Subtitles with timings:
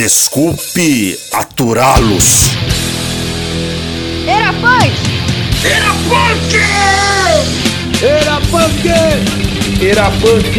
[0.00, 2.52] Desculpe aturá-los.
[4.26, 4.94] Era punk!
[5.62, 6.54] Era punk!
[8.00, 8.86] Era punk!
[9.84, 10.56] Era punk!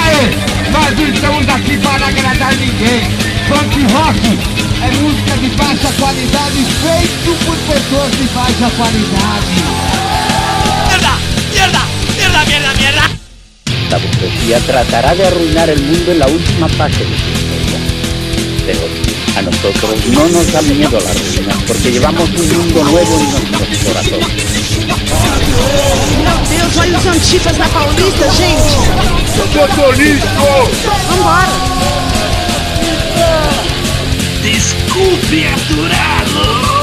[0.00, 0.24] Aê,
[0.72, 3.04] nós não estamos aqui para agradar ninguém.
[3.48, 4.38] Punk rock
[4.82, 9.56] é música de baixa qualidade feito por pessoas de baixa qualidade.
[10.88, 11.18] ¡Mierda!
[11.52, 11.82] ¡Mierda!
[12.16, 13.15] ¡Mierda, mierda, mierda!
[13.90, 17.78] La burguesía tratará de arruinar el mundo en la última fase de su historia.
[18.66, 18.80] Pero
[19.36, 23.78] a nosotros no nos da miedo la ruina, porque llevamos un mundo nuevo en nuestros
[23.84, 24.42] corazones.
[26.22, 26.32] Meu
[29.92, 30.26] Deus!
[34.42, 36.75] Desculpe aturá-los.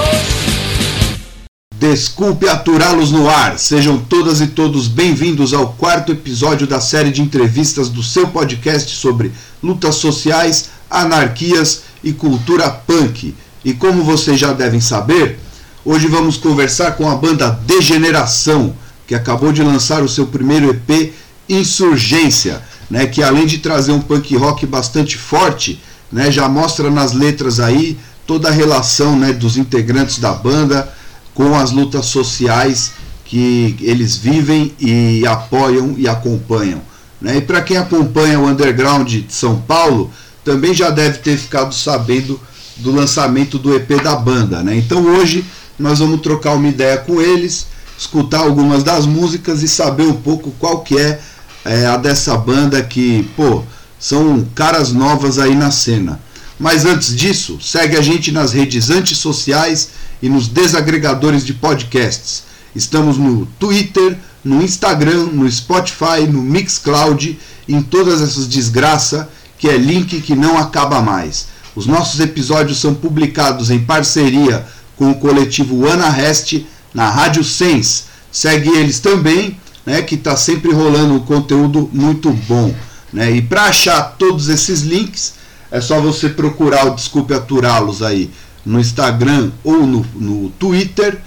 [1.84, 3.60] Desculpe aturá-los no ar.
[3.60, 8.96] Sejam todas e todos bem-vindos ao quarto episódio da série de entrevistas do seu podcast
[8.96, 13.36] sobre lutas sociais, anarquias e cultura punk.
[13.66, 15.38] E como vocês já devem saber,
[15.84, 18.74] hoje vamos conversar com a banda Degeneração,
[19.06, 21.12] que acabou de lançar o seu primeiro EP
[21.50, 27.12] Insurgência, né, que além de trazer um punk rock bastante forte, né, já mostra nas
[27.12, 31.03] letras aí toda a relação né, dos integrantes da banda
[31.34, 32.94] com as lutas sociais
[33.26, 36.82] que eles vivem e apoiam e acompanham.
[37.20, 37.38] Né?
[37.38, 40.12] E para quem acompanha o underground de São Paulo,
[40.44, 42.40] também já deve ter ficado sabendo
[42.78, 44.62] do lançamento do EP da banda.
[44.62, 44.78] Né?
[44.78, 45.46] Então hoje
[45.80, 50.52] nós vamos trocar uma ideia com eles, escutar algumas das músicas e saber um pouco
[50.60, 51.20] qual que é,
[51.66, 53.64] é a dessa banda que, pô,
[54.00, 56.20] são caras novas aí na cena.
[56.60, 59.90] Mas antes disso, segue a gente nas redes antissociais
[60.24, 62.46] e nos desagregadores de podcasts.
[62.74, 69.76] Estamos no Twitter, no Instagram, no Spotify, no Mixcloud, em todas essas desgraça que é
[69.76, 71.48] link que não acaba mais.
[71.76, 74.66] Os nossos episódios são publicados em parceria
[74.96, 76.62] com o coletivo Ana Rest
[76.94, 78.06] na Rádio Sens.
[78.32, 82.74] Segue eles também, né, que está sempre rolando um conteúdo muito bom.
[83.12, 83.30] Né?
[83.32, 85.34] E para achar todos esses links,
[85.70, 88.32] é só você procurar o Desculpe Aturá-los aí
[88.66, 91.20] no Instagram ou no, no Twitter,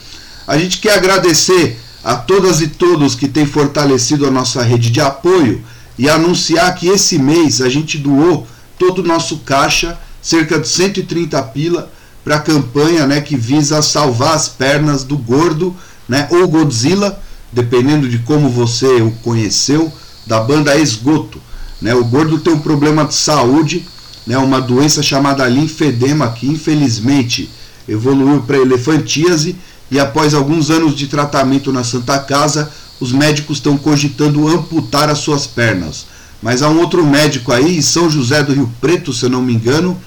[0.46, 5.00] A gente quer agradecer a todas e todos que têm fortalecido a nossa rede de
[5.00, 5.64] apoio
[5.98, 8.46] e anunciar que esse mês a gente doou
[8.78, 11.90] todo o nosso caixa, cerca de 130 pila,
[12.24, 15.74] para a campanha né, que visa salvar as pernas do gordo
[16.08, 17.20] né, ou Godzilla,
[17.52, 19.92] dependendo de como você o conheceu,
[20.26, 21.40] da banda Esgoto.
[21.80, 21.94] Né?
[21.94, 23.88] O gordo tem um problema de saúde,
[24.28, 24.36] né?
[24.36, 27.50] uma doença chamada linfedema, que infelizmente
[27.88, 29.56] evoluiu para elefantíase,
[29.90, 35.18] e após alguns anos de tratamento na Santa Casa, os médicos estão cogitando amputar as
[35.18, 36.06] suas pernas.
[36.42, 39.40] Mas há um outro médico aí, em São José do Rio Preto, se eu não
[39.40, 39.98] me engano,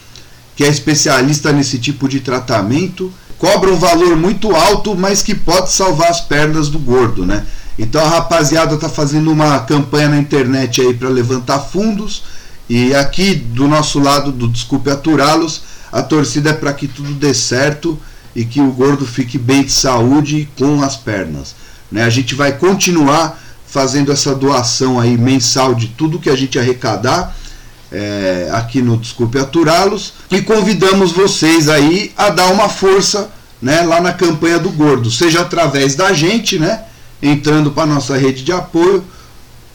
[0.56, 5.72] que é especialista nesse tipo de tratamento, cobra um valor muito alto, mas que pode
[5.72, 7.44] salvar as pernas do gordo, né?
[7.80, 12.22] Então a rapaziada está fazendo uma campanha na internet aí para levantar fundos
[12.74, 17.34] e aqui do nosso lado do Desculpe Aturá-los, a torcida é para que tudo dê
[17.34, 18.00] certo
[18.34, 21.54] e que o gordo fique bem de saúde com as pernas.
[21.92, 22.02] Né?
[22.02, 23.38] A gente vai continuar
[23.68, 27.36] fazendo essa doação aí mensal de tudo que a gente arrecadar
[27.92, 33.30] é, aqui no Desculpe Aturá-los e convidamos vocês aí a dar uma força
[33.62, 36.86] né, lá na campanha do gordo, seja através da gente, né?
[37.22, 39.04] entrando para nossa rede de apoio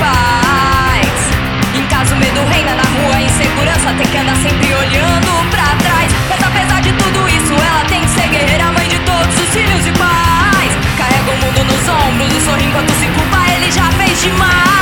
[0.03, 1.15] paz.
[1.73, 6.09] Em casa o medo reina na rua, insegurança tem que andar sempre olhando pra trás.
[6.29, 9.85] Mas apesar de tudo isso, ela tem que ser guerreira, mãe de todos os filhos
[9.88, 10.71] e pais.
[10.97, 14.72] Carrega o mundo nos ombros o sorriso enquanto se culpa, ele já fez demais.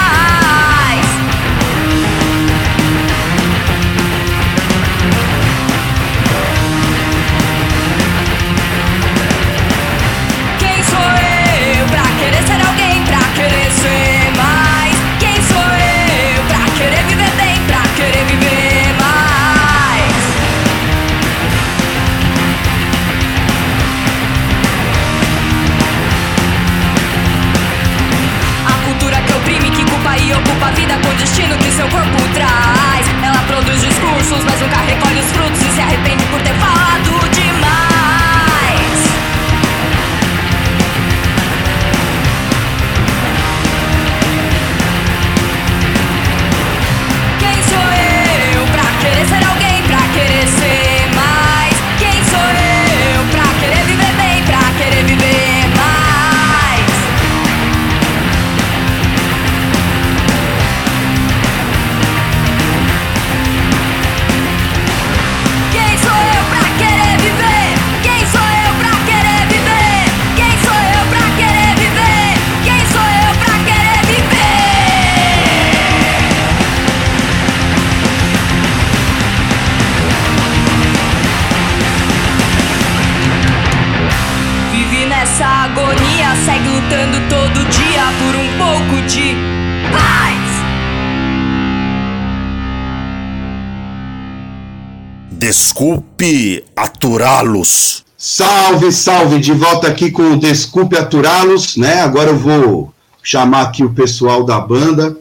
[95.81, 98.05] Desculpe aturá-los.
[98.15, 102.01] Salve, salve, de volta aqui com o Desculpe aturá-los, né?
[102.01, 102.93] Agora eu vou
[103.23, 105.17] chamar aqui o pessoal da banda,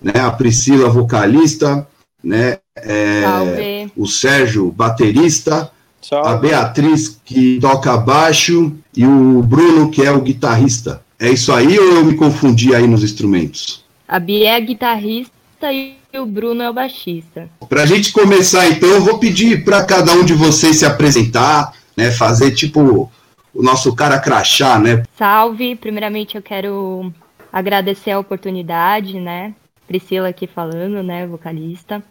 [0.00, 0.20] né?
[0.20, 1.84] A Priscila, vocalista,
[2.22, 2.58] né?
[2.76, 5.68] É, o Sérgio, baterista,
[6.00, 6.28] salve.
[6.28, 11.02] a Beatriz, que toca baixo, e o Bruno, que é o guitarrista.
[11.18, 13.84] É isso aí ou eu me confundi aí nos instrumentos?
[14.06, 15.33] A Bia é a guitarrista
[15.72, 17.48] e o Bruno é o baixista.
[17.68, 21.72] Para a gente começar, então, eu vou pedir para cada um de vocês se apresentar,
[21.96, 23.10] né, fazer tipo
[23.54, 25.04] o nosso cara crachá, né?
[25.16, 25.76] Salve!
[25.76, 27.12] Primeiramente, eu quero
[27.52, 29.54] agradecer a oportunidade, né?
[29.86, 32.02] Priscila aqui falando, né, vocalista.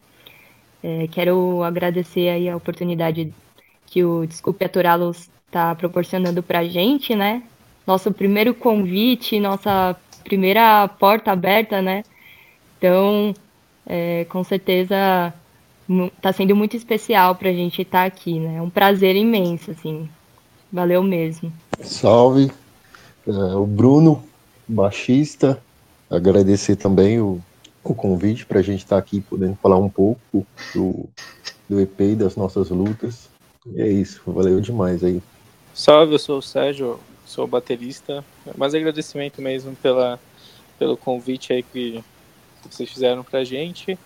[0.82, 3.34] É, quero agradecer aí a oportunidade
[3.86, 7.44] que o Desculpe Aturá-los está proporcionando para a gente, né?
[7.86, 12.04] Nosso primeiro convite, nossa primeira porta aberta, né?
[12.78, 13.34] Então,
[13.86, 15.34] é, com certeza
[16.16, 18.58] está sendo muito especial para a gente estar tá aqui, né?
[18.58, 20.10] É um prazer imenso, assim.
[20.72, 21.52] Valeu mesmo.
[21.82, 22.52] Salve,
[23.28, 24.24] é, o Bruno,
[24.68, 25.62] baixista.
[26.10, 27.40] Agradecer também o,
[27.84, 31.10] o convite para a gente estar tá aqui podendo falar um pouco do,
[31.70, 33.30] do EP e das nossas lutas.
[33.68, 35.22] E é isso, valeu demais aí.
[35.74, 38.24] Salve, eu sou o Sérgio, sou baterista.
[38.58, 40.20] Mas agradecimento mesmo pela,
[40.78, 42.04] pelo convite aí que
[42.70, 43.98] que vocês fizeram pra gente,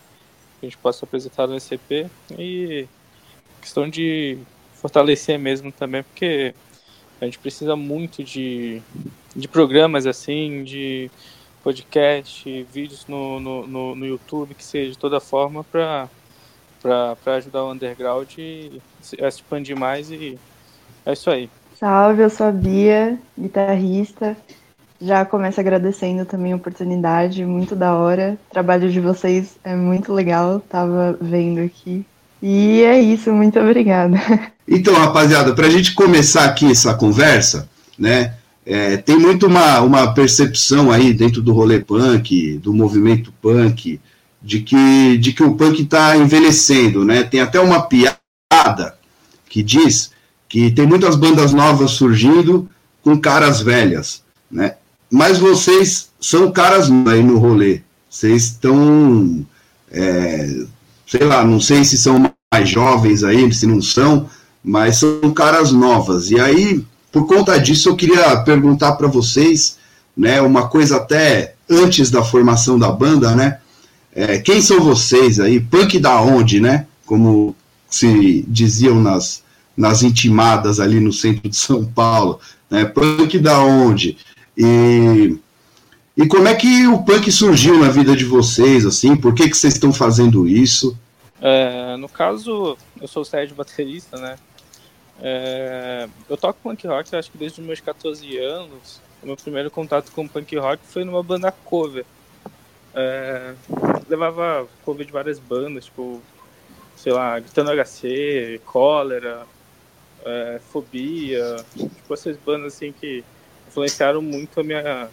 [0.60, 2.88] que a gente possa apresentar no SCP e
[3.62, 4.38] questão de
[4.76, 6.54] fortalecer mesmo também, porque
[7.20, 8.82] a gente precisa muito de,
[9.36, 11.10] de programas assim, de
[11.64, 16.10] podcast, vídeos no, no, no, no YouTube, que seja de toda forma para
[17.38, 18.30] ajudar o underground
[19.20, 20.40] a expandir mais e
[21.06, 21.50] é isso aí.
[21.76, 24.38] Salve, eu sou a Bia, guitarrista.
[25.00, 28.38] Já começo agradecendo também a oportunidade, muito da hora.
[28.50, 32.06] O trabalho de vocês é muito legal, tava vendo aqui.
[32.42, 34.18] E é isso, muito obrigada.
[34.70, 38.34] Então, rapaziada, para a gente começar aqui essa conversa, né?
[38.66, 43.98] É, tem muito uma, uma percepção aí dentro do rolê punk, do movimento punk,
[44.42, 47.24] de que, de que o punk está envelhecendo, né?
[47.24, 48.98] Tem até uma piada
[49.50, 50.12] que diz
[50.50, 52.70] que tem muitas bandas novas surgindo
[53.01, 54.75] com caras velhas, né?
[55.10, 57.82] Mas vocês são caras aí no rolê.
[58.10, 59.46] Vocês estão,
[59.92, 60.64] é,
[61.06, 64.30] sei lá, não sei se são mais jovens aí, se não são,
[64.64, 66.32] mas são caras novas.
[66.32, 69.78] E aí, por conta disso, eu queria perguntar para vocês,
[70.16, 73.60] né, uma coisa até antes da formação da banda, né?
[74.14, 75.60] É, quem são vocês aí?
[75.60, 76.88] Punk da onde, né?
[77.06, 77.56] Como
[77.90, 79.44] se diziam nas,
[79.76, 82.86] nas intimadas ali no centro de São Paulo, né?
[82.86, 84.18] Punk da onde?
[84.58, 85.38] E,
[86.16, 89.16] e como é que o punk surgiu na vida de vocês, assim?
[89.16, 90.98] Por que, que vocês estão fazendo isso?
[91.40, 94.38] É, no caso, eu sou o Sérgio baterista, né?
[95.20, 99.02] É, eu toco punk rock acho que desde os meus 14 anos.
[99.22, 102.06] O meu primeiro contato com punk rock foi numa banda cover.
[102.94, 103.54] É,
[104.10, 106.22] levava cover de várias bandas, tipo,
[106.96, 109.46] sei lá, Gritando HC, Cólera,
[110.26, 113.24] é, Fobia, tipo essas bandas assim que
[113.77, 115.07] influenciaram muito a minha,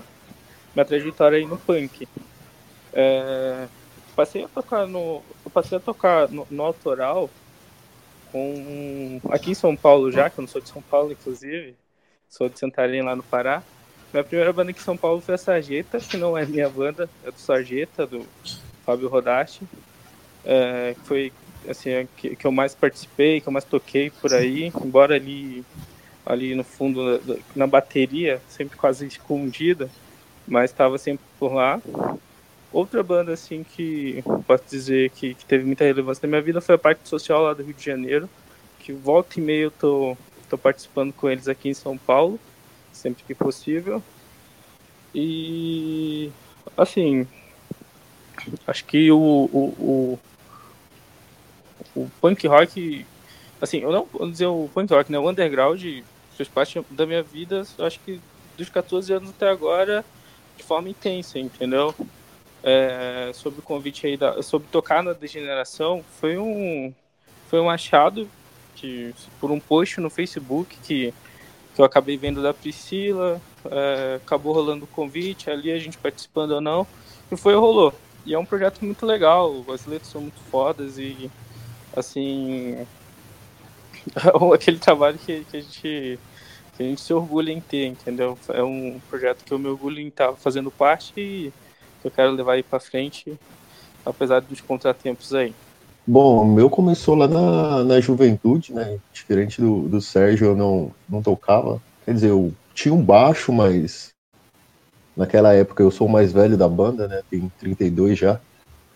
[0.75, 2.09] minha trajetória aí no punk.
[2.93, 3.67] É,
[4.17, 5.23] passei a tocar no.
[5.53, 7.29] Passei a tocar no, no autoral
[8.33, 9.21] com.
[9.31, 11.77] Aqui em São Paulo já, que eu não sou de São Paulo, inclusive.
[12.29, 13.63] Sou de Santarém lá no Pará.
[14.13, 17.09] Minha primeira banda aqui em São Paulo foi a Sarjeta, que não é minha banda,
[17.25, 18.27] é do Sarjeta, do
[18.87, 19.61] Fábio Rodache.
[20.45, 21.33] É, foi
[21.69, 25.65] assim, que, que eu mais participei, que eu mais toquei por aí, embora ali,
[26.25, 27.21] ali no fundo,
[27.55, 29.91] na bateria, sempre quase escondida,
[30.47, 31.81] mas estava sempre por lá.
[32.73, 36.75] Outra banda, assim, que posso dizer que, que, teve muita relevância na minha vida foi
[36.75, 38.29] a Parte Social lá do Rio de Janeiro,
[38.81, 40.17] que volta e meia eu tô,
[40.49, 42.39] tô participando com eles aqui em São Paulo,
[42.93, 44.03] sempre que possível.
[45.15, 46.33] E,
[46.77, 47.29] assim,
[48.67, 50.19] acho que o, o,
[51.95, 53.07] o, o punk rock,
[53.61, 56.03] assim, eu não vou dizer o punk rock, né, o underground
[56.37, 58.21] fez parte da minha vida, acho que
[58.57, 60.05] dos 14 anos até agora,
[60.57, 61.95] de forma intensa, entendeu?
[62.65, 66.93] é, sobre o convite aí da, sobre tocar na degeneração foi um
[67.49, 68.27] foi um achado
[68.75, 71.13] que por um post no Facebook que,
[71.75, 76.53] que eu acabei vendo da Priscila é, acabou rolando o convite ali a gente participando
[76.53, 76.87] ou não
[77.31, 77.93] e foi rolou
[78.25, 81.31] e é um projeto muito legal as letras são muito fodas e
[81.95, 82.87] assim
[84.55, 86.19] aquele trabalho que, que a gente
[86.77, 90.01] que a gente se orgulha em ter entendeu é um projeto que eu me orgulho
[90.01, 91.53] em estar fazendo parte e
[92.03, 93.39] eu quero levar aí para frente,
[94.05, 95.55] apesar dos contratempos aí.
[96.07, 98.99] Bom, o meu começou lá na, na juventude, né?
[99.11, 101.81] Diferente do, do Sérgio, eu não, não tocava.
[102.05, 104.13] Quer dizer, eu tinha um baixo, mas
[105.17, 107.23] naquela época eu sou o mais velho da banda, né?
[107.31, 108.39] Tenho 32 já.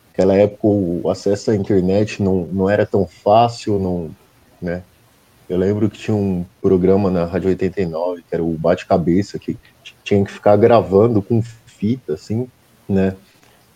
[0.08, 4.10] Naquela época o acesso à internet não, não era tão fácil, não,
[4.60, 4.82] né?
[5.49, 9.57] Eu lembro que tinha um programa na Rádio 89, que era o Bate-Cabeça, que
[10.05, 12.47] tinha que ficar gravando com fita, assim,
[12.87, 13.17] né?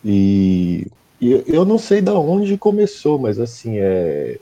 [0.05, 0.85] E,
[1.19, 4.37] e, eu não sei da onde começou, mas assim, é,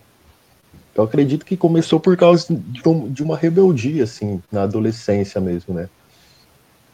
[0.94, 5.74] eu acredito que começou por causa de, um, de uma rebeldia, assim, na adolescência mesmo,
[5.74, 5.90] né?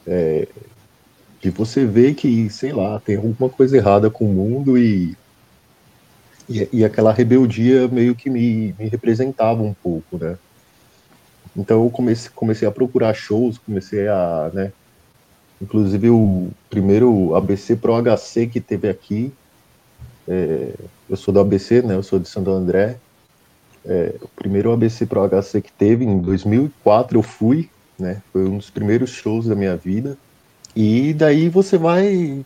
[0.06, 0.48] É,
[1.42, 5.18] de você ver que, sei lá, tem alguma coisa errada com o mundo e,
[6.50, 10.38] e, e aquela rebeldia meio que me, me representava um pouco, né?
[11.56, 14.72] Então eu comecei, comecei a procurar shows, comecei a, né,
[15.62, 19.34] Inclusive o primeiro ABC Pro HC que teve aqui,
[20.28, 20.74] é,
[21.10, 21.96] eu sou do ABC, né?
[21.96, 22.98] Eu sou de Santo André.
[23.86, 28.22] É, o primeiro ABC Pro HC que teve em 2004 eu fui, né?
[28.32, 30.18] Foi um dos primeiros shows da minha vida.
[30.76, 32.46] E daí você vai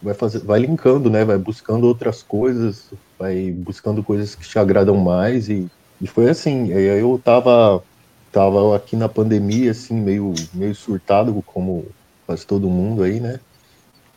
[0.00, 1.24] vai fazer, vai linkando, né?
[1.24, 2.90] Vai buscando outras coisas,
[3.22, 6.68] vai buscando coisas que te agradam mais e, e foi assim.
[6.72, 7.82] Eu tava
[8.32, 11.86] tava aqui na pandemia assim meio meio surtado como
[12.26, 13.38] quase todo mundo aí, né?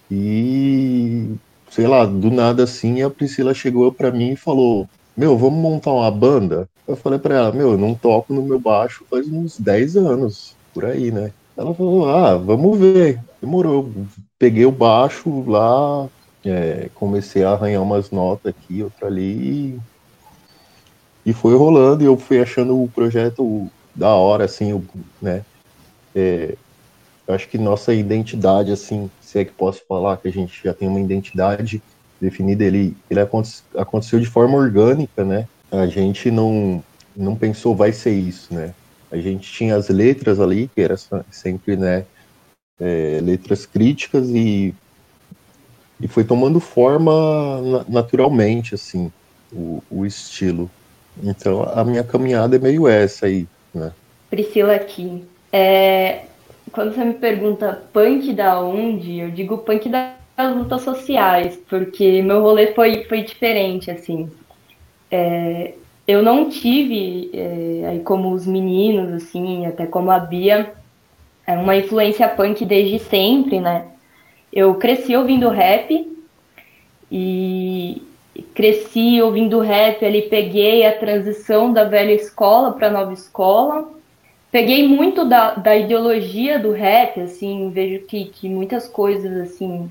[0.10, 1.36] E
[1.70, 5.92] sei lá, do nada assim, a Priscila chegou para mim e falou: Meu, vamos montar
[5.92, 6.68] uma banda?
[6.88, 10.56] Eu falei para ela: Meu, eu não toco no meu baixo faz uns 10 anos,
[10.74, 11.32] por aí, né?
[11.56, 13.20] Ela falou: Ah, vamos ver.
[13.40, 13.92] Demorou.
[14.40, 16.10] Peguei o baixo lá,
[16.46, 19.80] é, comecei a arranhar umas notas aqui, outra ali.
[21.26, 24.86] E, e foi rolando, e eu fui achando o projeto da hora, assim,
[25.22, 25.44] né?
[26.14, 26.56] É,
[27.28, 30.88] acho que nossa identidade, assim, se é que posso falar que a gente já tem
[30.88, 31.82] uma identidade
[32.22, 35.48] definida, ele, ele aconteceu de forma orgânica, né?
[35.72, 36.84] a gente não,
[37.16, 38.74] não pensou vai ser isso, né?
[39.12, 40.96] A gente tinha as letras ali, que era
[41.32, 42.06] sempre, né,
[42.80, 44.74] é, letras críticas e,
[46.00, 49.12] e foi tomando forma naturalmente, assim,
[49.52, 50.70] o, o estilo.
[51.24, 53.92] Então a minha caminhada é meio essa aí, né?
[54.30, 55.24] Priscila aqui.
[55.52, 56.26] É,
[56.72, 62.42] quando você me pergunta punk da onde, eu digo punk das lutas sociais, porque meu
[62.42, 64.30] rolê foi, foi diferente, assim.
[65.10, 65.74] É,
[66.06, 70.74] eu não tive, é, aí como os meninos, assim, até como a Bia,
[71.48, 73.86] é uma influência punk desde sempre, né?
[74.52, 76.12] Eu cresci ouvindo rap
[77.12, 78.02] e
[78.54, 83.90] cresci ouvindo rap ali, peguei a transição da velha escola para a nova escola.
[84.52, 89.90] Peguei muito da, da ideologia do rap, assim, vejo que, que muitas coisas, assim,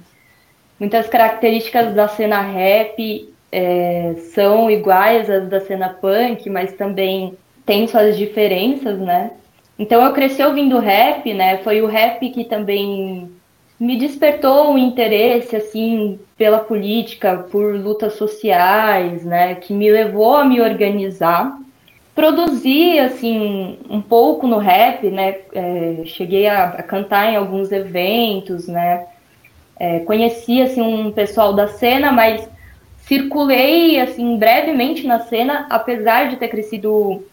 [0.80, 7.86] muitas características da cena rap é, são iguais às da cena punk, mas também tem
[7.86, 9.32] suas diferenças, né?
[9.78, 11.58] Então eu cresci ouvindo rap, né?
[11.58, 13.30] Foi o rap que também
[13.78, 19.54] me despertou o interesse assim pela política, por lutas sociais, né?
[19.56, 21.58] Que me levou a me organizar.
[22.14, 25.38] Produzi assim um pouco no rap, né?
[25.52, 29.06] É, cheguei a, a, cantar em alguns eventos, né?
[29.78, 32.48] É, conheci assim um pessoal da cena, mas
[32.98, 37.24] circulei assim brevemente na cena, apesar de ter crescido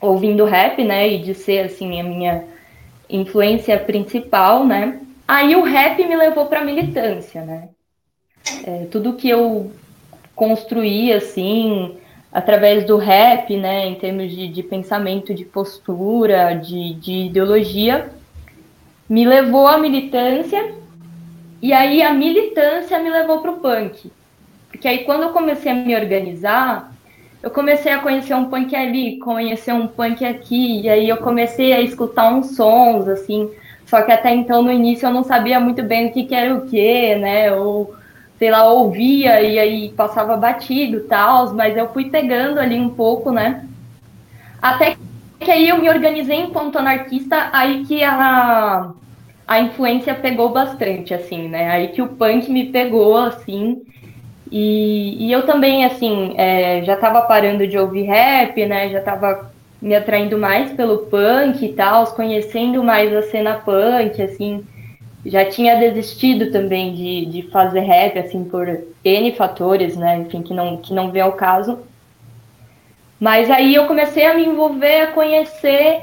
[0.00, 2.44] ouvindo rap, né, e de ser assim a minha
[3.08, 5.00] influência principal, né?
[5.26, 7.68] Aí o rap me levou para militância, né?
[8.64, 9.72] É, tudo que eu
[10.34, 11.96] construí assim
[12.32, 18.10] através do rap, né, em termos de, de pensamento, de postura, de, de ideologia,
[19.06, 20.74] me levou à militância.
[21.60, 24.10] E aí a militância me levou para o punk.
[24.70, 26.92] Porque aí quando eu comecei a me organizar,
[27.42, 31.72] eu comecei a conhecer um punk ali, conhecer um punk aqui, e aí eu comecei
[31.74, 33.50] a escutar uns sons, assim,
[33.92, 36.54] só que até então no início eu não sabia muito bem o que, que era
[36.54, 37.52] o que, né?
[37.52, 37.94] Ou,
[38.38, 43.30] sei lá, ouvia e aí passava batido tal, mas eu fui pegando ali um pouco,
[43.30, 43.66] né?
[44.62, 44.96] Até
[45.38, 48.92] que aí eu me organizei enquanto anarquista, aí que a,
[49.46, 51.68] a influência pegou bastante, assim, né?
[51.68, 53.82] Aí que o punk me pegou, assim,
[54.50, 58.88] e, e eu também, assim, é, já estava parando de ouvir rap, né?
[58.88, 59.51] Já estava
[59.82, 64.64] me atraindo mais pelo punk e tal, conhecendo mais a cena punk, assim.
[65.26, 68.66] Já tinha desistido também de, de fazer rap, assim, por
[69.04, 70.18] N fatores, né?
[70.18, 71.80] Enfim, que não, que não vem ao caso.
[73.20, 76.00] Mas aí eu comecei a me envolver, a conhecer,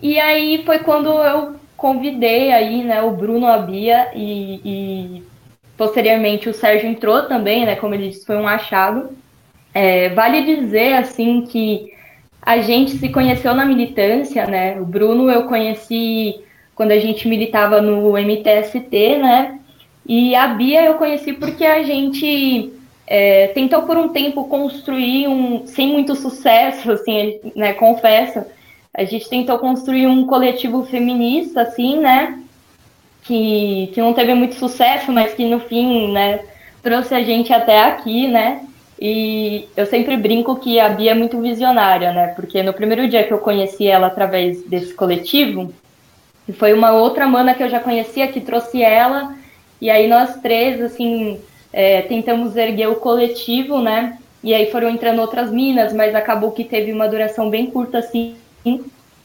[0.00, 5.22] e aí foi quando eu convidei aí, né, o Bruno Abia e, e
[5.76, 7.76] Posteriormente, o Sérgio entrou também, né?
[7.76, 9.10] Como ele disse, foi um achado.
[9.74, 11.92] É, vale dizer, assim, que
[12.46, 14.80] a gente se conheceu na militância, né?
[14.80, 16.40] O Bruno eu conheci
[16.74, 19.58] quando a gente militava no MTST, né?
[20.06, 22.72] E a Bia eu conheci porque a gente
[23.06, 27.72] é, tentou por um tempo construir um, sem muito sucesso, assim, né?
[27.72, 28.44] Confesso,
[28.94, 32.40] a gente tentou construir um coletivo feminista, assim, né?
[33.26, 36.40] que, que não teve muito sucesso, mas que no fim, né,
[36.82, 38.64] trouxe a gente até aqui, né?
[39.00, 42.28] E eu sempre brinco que a Bia é muito visionária, né?
[42.28, 45.72] Porque no primeiro dia que eu conheci ela através desse coletivo,
[46.54, 49.34] foi uma outra mana que eu já conhecia que trouxe ela,
[49.80, 51.38] e aí nós três, assim,
[51.72, 54.18] é, tentamos erguer o coletivo, né?
[54.42, 58.36] E aí foram entrando outras minas, mas acabou que teve uma duração bem curta, assim,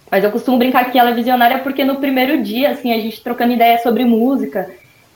[0.09, 3.23] mas eu costumo brincar que ela é visionária porque no primeiro dia, assim, a gente
[3.23, 4.69] trocando ideia sobre música,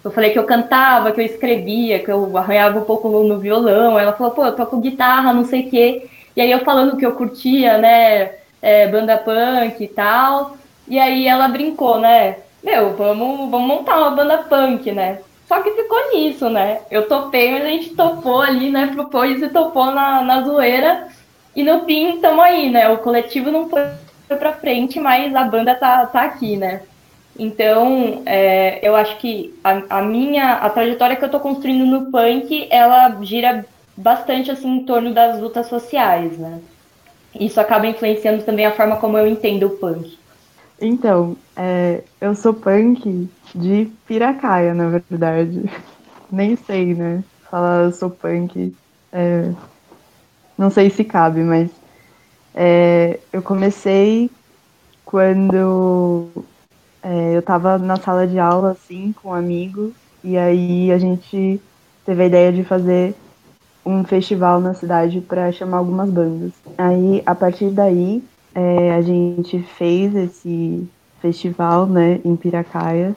[0.05, 3.97] eu falei que eu cantava, que eu escrevia, que eu arranhava um pouco no, violão.
[3.97, 6.07] Ela falou, pô, eu toco guitarra, não sei o quê.
[6.35, 10.57] E aí eu falando que eu curtia, né, é, banda punk e tal.
[10.87, 12.37] E aí ela brincou, né?
[12.63, 15.19] Meu, vamos, vamos montar uma banda punk, né?
[15.47, 16.81] Só que ficou nisso, né?
[16.91, 18.91] Eu topei, mas a gente topou ali, né?
[18.93, 21.07] Propôs e topou na, na zoeira.
[21.55, 22.89] E no fim, estamos aí, né?
[22.89, 23.81] O coletivo não foi
[24.27, 26.81] para frente, mas a banda tá, tá aqui, né?
[27.37, 32.11] Então, é, eu acho que a, a, minha, a trajetória que eu tô construindo no
[32.11, 36.61] punk, ela gira bastante, assim, em torno das lutas sociais, né?
[37.37, 40.17] Isso acaba influenciando também a forma como eu entendo o punk.
[40.79, 45.69] Então, é, eu sou punk de Piracaia, na verdade.
[46.31, 47.23] Nem sei, né?
[47.51, 48.73] Falar eu sou punk,
[49.11, 49.51] é,
[50.57, 51.69] não sei se cabe, mas
[52.53, 54.29] é, eu comecei
[55.05, 56.29] quando
[57.05, 59.91] é, eu estava na sala de aula, assim, com um amigo,
[60.23, 61.61] e aí a gente
[62.03, 63.13] teve a ideia de fazer
[63.85, 66.51] um festival na cidade para chamar algumas bandas.
[66.75, 68.23] Aí, a partir daí,
[68.55, 70.89] é, a gente fez esse
[71.21, 73.15] festival, né, em Piracaia.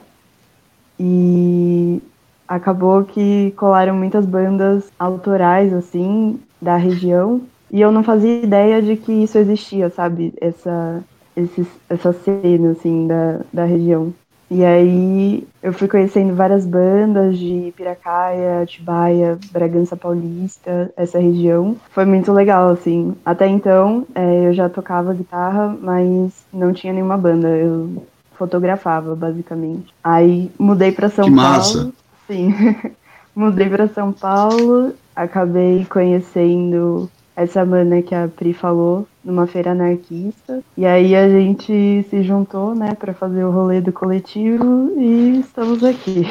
[0.99, 1.99] E
[2.47, 7.41] acabou que colaram muitas bandas autorais, assim, da região.
[7.71, 10.31] E eu não fazia ideia de que isso existia, sabe?
[10.39, 11.03] Essa,
[11.43, 14.13] esse, essa cena, assim, da, da região.
[14.51, 21.77] E aí eu fui conhecendo várias bandas de Piracaia, Atibaia, Bragança Paulista, essa região.
[21.91, 23.15] Foi muito legal, assim.
[23.23, 27.47] Até então é, eu já tocava guitarra, mas não tinha nenhuma banda.
[27.47, 28.01] Eu
[28.33, 29.93] fotografava, basicamente.
[30.03, 31.51] Aí mudei para São que Paulo.
[31.51, 31.91] Massa.
[32.25, 32.51] Sim.
[33.35, 37.07] mudei para São Paulo, acabei conhecendo
[37.43, 40.59] essa mana que a Pri falou numa feira anarquista.
[40.77, 45.83] E aí a gente se juntou, né, para fazer o rolê do coletivo e estamos
[45.83, 46.25] aqui,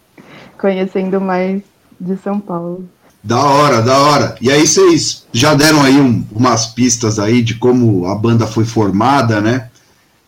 [0.58, 1.62] conhecendo mais
[2.00, 2.88] de São Paulo.
[3.22, 4.36] Da hora, da hora.
[4.40, 8.64] E aí vocês já deram aí um, umas pistas aí de como a banda foi
[8.64, 9.68] formada, né?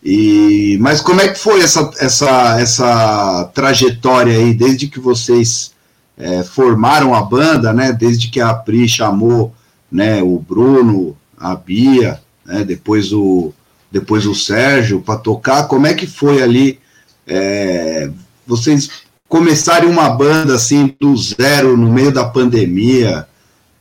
[0.03, 5.71] E mas como é que foi essa essa essa trajetória aí desde que vocês
[6.17, 7.93] é, formaram a banda, né?
[7.93, 9.53] Desde que a Pri chamou,
[9.91, 10.21] né?
[10.21, 12.63] O Bruno, a Bia, né?
[12.63, 13.53] Depois o
[13.91, 15.67] depois o Sérgio para tocar.
[15.67, 16.79] Como é que foi ali?
[17.25, 18.09] É,
[18.45, 23.27] vocês começarem uma banda assim do zero no meio da pandemia,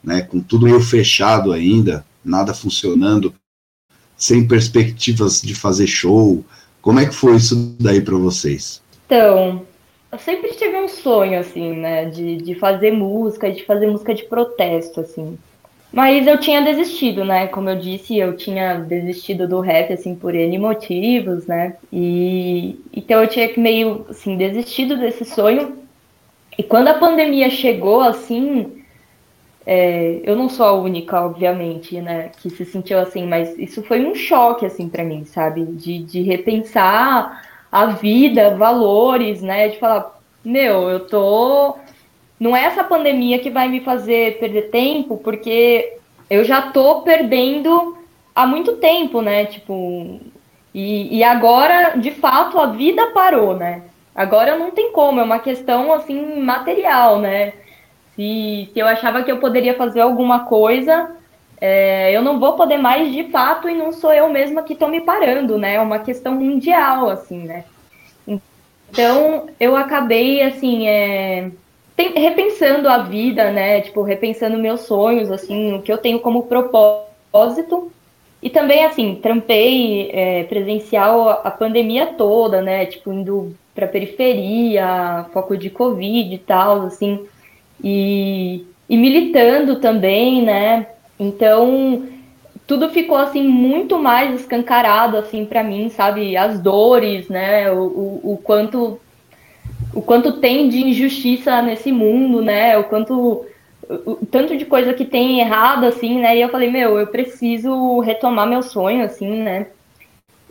[0.03, 0.23] né?
[0.23, 3.35] Com tudo meio fechado ainda, nada funcionando
[4.17, 6.45] sem perspectivas de fazer show.
[6.83, 8.83] Como é que foi isso daí para vocês?
[9.07, 9.65] Então,
[10.11, 14.25] eu sempre tive um sonho, assim, né, de, de fazer música, de fazer música de
[14.25, 15.39] protesto, assim.
[15.93, 17.47] Mas eu tinha desistido, né?
[17.47, 21.77] Como eu disse, eu tinha desistido do rap, assim, por N motivos, né?
[21.93, 25.79] E então eu tinha meio, assim, desistido desse sonho.
[26.59, 28.85] E quando a pandemia chegou, assim,
[29.65, 34.05] é, eu não sou a única, obviamente, né, que se sentiu assim, mas isso foi
[34.07, 35.65] um choque, assim, para mim, sabe?
[35.65, 39.69] De, de repensar a vida, valores, né?
[39.69, 41.77] De falar, meu, eu tô.
[42.39, 45.99] Não é essa pandemia que vai me fazer perder tempo, porque
[46.31, 47.99] eu já tô perdendo
[48.35, 49.47] há muito tempo, né?
[49.47, 50.21] Tipo,
[50.73, 53.83] e, e agora, de fato, a vida parou, né?
[54.15, 57.53] Agora não tem como, é uma questão assim material, né?
[58.15, 61.17] Se, se eu achava que eu poderia fazer alguma coisa,
[61.61, 64.89] é, eu não vou poder mais de fato e não sou eu mesma que estou
[64.89, 65.75] me parando, né?
[65.75, 67.65] É uma questão mundial, assim, né?
[68.91, 71.51] Então, eu acabei, assim, é,
[71.99, 73.83] tem, repensando a vida, né?
[73.83, 77.93] Tipo, repensando meus sonhos, assim, o que eu tenho como propósito.
[78.41, 82.87] E também, assim, trampei é, presencial a, pandemia toda, né?
[82.87, 87.27] Tipo, indo para periferia, foco de Covid e tal, assim
[87.83, 90.87] e, e militando também, né?
[91.19, 92.05] Então,
[92.67, 96.37] tudo ficou assim muito mais escancarado assim para mim, sabe?
[96.37, 97.71] As dores, né?
[97.73, 99.01] O, o, o, quanto
[99.95, 102.77] o quanto tem de injustiça nesse mundo, né?
[102.79, 103.47] O quanto
[103.89, 106.37] o, tanto de coisa que tem errado assim, né?
[106.37, 109.67] E eu falei, meu, eu preciso retomar meu sonho assim, né?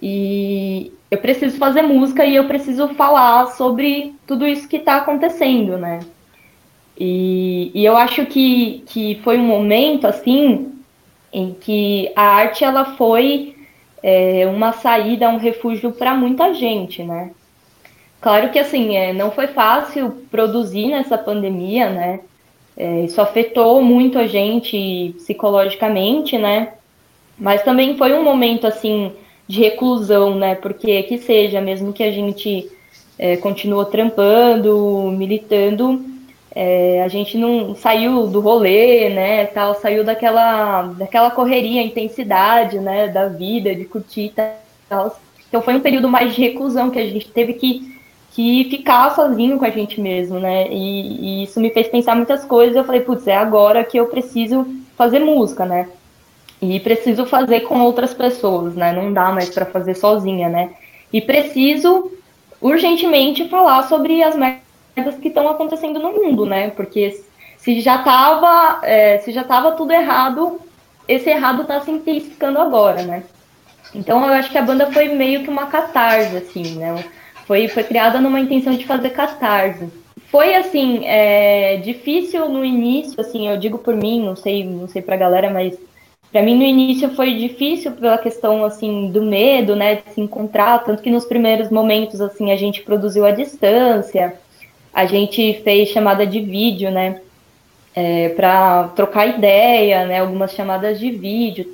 [0.02, 5.78] E eu preciso fazer música e eu preciso falar sobre tudo isso que está acontecendo,
[5.78, 6.00] né?
[7.00, 10.74] E, e eu acho que, que foi um momento, assim,
[11.32, 13.56] em que a arte, ela foi
[14.02, 17.32] é, uma saída, um refúgio para muita gente, né?
[18.20, 22.20] Claro que, assim, é, não foi fácil produzir nessa pandemia, né?
[22.76, 26.74] É, isso afetou muito a gente psicologicamente, né?
[27.38, 29.14] Mas também foi um momento, assim,
[29.48, 30.56] de reclusão, né?
[30.56, 32.70] Porque que seja, mesmo que a gente
[33.18, 33.38] é,
[33.92, 36.06] trampando, militando,
[36.60, 43.08] é, a gente não saiu do rolê, né, tal, saiu daquela, daquela correria, intensidade, né,
[43.08, 44.34] da vida, de curtir
[44.90, 45.20] tal.
[45.48, 47.97] Então foi um período mais de reclusão que a gente teve que,
[48.38, 52.46] que ficar sozinho com a gente mesmo, né, e, e isso me fez pensar muitas
[52.46, 52.76] coisas.
[52.76, 54.64] Eu falei, putz, é agora que eu preciso
[54.96, 55.90] fazer música, né,
[56.62, 60.70] e preciso fazer com outras pessoas, né, não dá mais para fazer sozinha, né,
[61.12, 62.12] e preciso
[62.62, 66.70] urgentemente falar sobre as merdas que estão acontecendo no mundo, né?
[66.72, 67.20] Porque
[67.58, 70.60] se já estava é, se já tava tudo errado,
[71.08, 73.24] esse errado está se intensificando agora, né?
[73.96, 77.04] Então eu acho que a banda foi meio que uma catarse, assim, né?
[77.48, 79.88] Foi, foi criada numa intenção de fazer catarse.
[80.30, 85.02] Foi assim, é, difícil no início, assim, eu digo por mim, não sei, não sei
[85.02, 85.78] pra galera, mas
[86.32, 90.84] para mim no início foi difícil pela questão assim do medo, né, de se encontrar,
[90.84, 94.36] tanto que nos primeiros momentos assim a gente produziu à distância
[94.94, 97.22] a gente fez chamada de vídeo, né?
[97.98, 100.20] é, para trocar ideia, né?
[100.20, 101.68] Algumas chamadas de vídeo,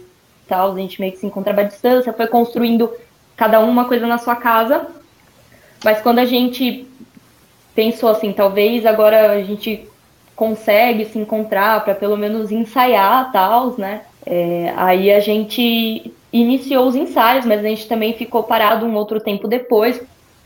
[0.48, 0.72] tal.
[0.72, 2.90] A gente meio que se encontrava à distância, foi construindo
[3.36, 4.88] cada um uma coisa na sua casa.
[5.84, 6.88] Mas quando a gente
[7.76, 9.88] pensou assim, talvez agora a gente
[10.36, 14.02] consegue se encontrar para pelo menos ensaiar tal, né?
[14.26, 19.20] É, aí a gente iniciou os ensaios, mas a gente também ficou parado um outro
[19.20, 20.02] tempo depois,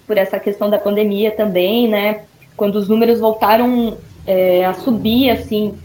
[0.06, 2.24] por essa questão da pandemia também, né?
[2.56, 5.78] Quando os números voltaram é, a subir, assim,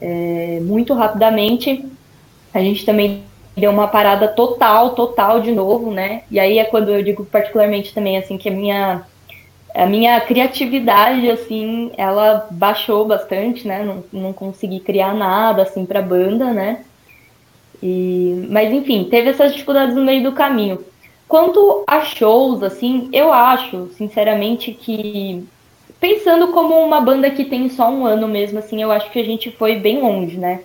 [0.00, 1.84] é, muito rapidamente,
[2.54, 3.22] a gente também
[3.56, 6.22] deu uma parada total, total de novo, né?
[6.30, 9.02] E aí é quando eu digo particularmente também, assim, que a minha
[9.74, 13.82] a minha criatividade, assim, ela baixou bastante, né?
[13.82, 16.84] Não, não consegui criar nada, assim, pra banda, né?
[17.82, 20.84] E, mas, enfim, teve essas dificuldades no meio do caminho.
[21.26, 25.42] Quanto a shows, assim, eu acho, sinceramente, que
[25.98, 29.24] pensando como uma banda que tem só um ano mesmo, assim, eu acho que a
[29.24, 30.60] gente foi bem longe, né?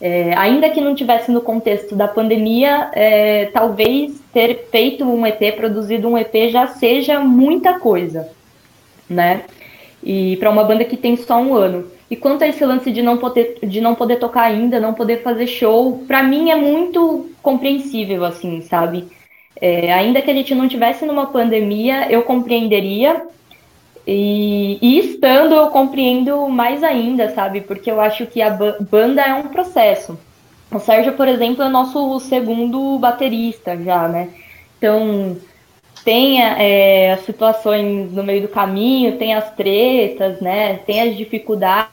[0.00, 5.56] É, ainda que não tivesse no contexto da pandemia, é, talvez ter feito um EP,
[5.56, 8.28] produzido um EP, já seja muita coisa,
[9.08, 9.44] né?
[10.04, 11.90] E para uma banda que tem só um ano.
[12.10, 15.22] E quanto a esse lance de não poder, de não poder tocar ainda, não poder
[15.22, 19.08] fazer show, para mim é muito compreensível, assim, sabe?
[19.60, 23.26] É, ainda que a gente não tivesse numa pandemia, eu compreenderia.
[24.06, 27.60] E, e, estando, eu compreendo mais ainda, sabe?
[27.60, 30.18] Porque eu acho que a banda é um processo.
[30.70, 34.28] O Sérgio, por exemplo, é nosso segundo baterista já, né?
[34.78, 35.36] Então,
[36.04, 40.76] tem é, as situações no meio do caminho, tem as tretas, né?
[40.86, 41.90] Tem as dificuldades,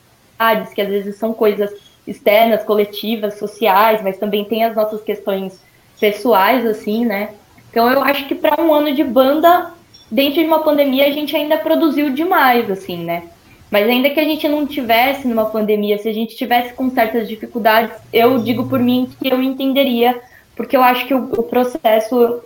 [0.76, 1.72] que às vezes são coisas
[2.06, 5.60] externas, coletivas, sociais, mas também tem as nossas questões
[6.00, 7.34] pessoais, assim, né?
[7.72, 9.72] Então eu acho que para um ano de banda,
[10.14, 13.24] dentro de uma pandemia, a gente ainda produziu demais, assim, né?
[13.72, 17.28] Mas ainda que a gente não tivesse numa pandemia, se a gente tivesse com certas
[17.28, 20.22] dificuldades, eu digo por mim que eu entenderia,
[20.56, 22.44] porque eu acho que o, o processo,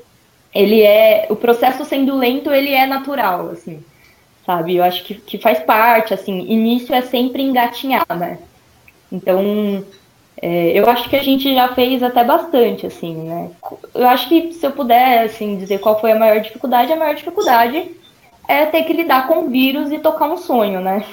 [0.55, 3.83] ele é, o processo sendo lento, ele é natural, assim,
[4.45, 4.77] sabe?
[4.77, 8.39] Eu acho que, que faz parte, assim, início é sempre engatinhar, né?
[9.11, 9.83] Então,
[10.41, 13.49] é, eu acho que a gente já fez até bastante, assim, né?
[13.93, 17.15] Eu acho que se eu puder, assim, dizer qual foi a maior dificuldade, a maior
[17.15, 17.91] dificuldade
[18.47, 21.03] é ter que lidar com vírus e tocar um sonho, né?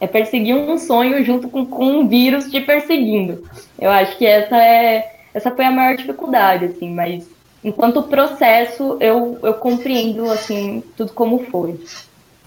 [0.00, 3.44] É perseguir um sonho junto com, com um vírus te perseguindo.
[3.78, 7.28] Eu acho que essa é essa foi a maior dificuldade, assim, mas
[7.62, 11.78] enquanto processo eu, eu compreendo, assim, tudo como foi.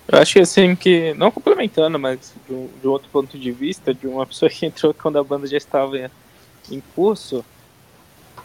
[0.08, 3.52] Eu acho que assim que, não complementando, mas de um, de um, outro ponto de
[3.52, 5.98] vista, de uma pessoa que entrou quando a banda já estava
[6.74, 7.44] em, curso,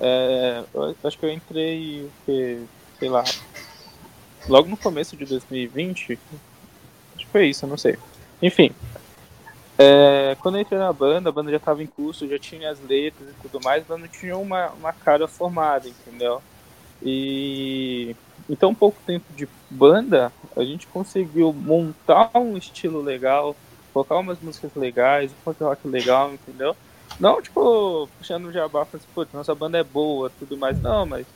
[0.01, 3.25] é, eu acho que eu entrei, sei lá,
[4.49, 6.19] logo no começo de 2020,
[7.17, 7.97] acho que foi isso, não sei.
[8.41, 8.73] Enfim,
[9.77, 12.81] é, quando eu entrei na banda, a banda já estava em curso, já tinha as
[12.81, 16.43] letras e tudo mais, mas não tinha uma, uma cara formada, entendeu?
[17.01, 18.17] E
[18.51, 23.55] em tão pouco tempo de banda, a gente conseguiu montar um estilo legal,
[23.93, 26.77] colocar umas músicas legais, um rock legal, entendeu?
[27.19, 30.81] Não, tipo, puxando o jabá, falando assim, putz, nossa banda é boa, tudo mais.
[30.81, 31.27] Não, mas,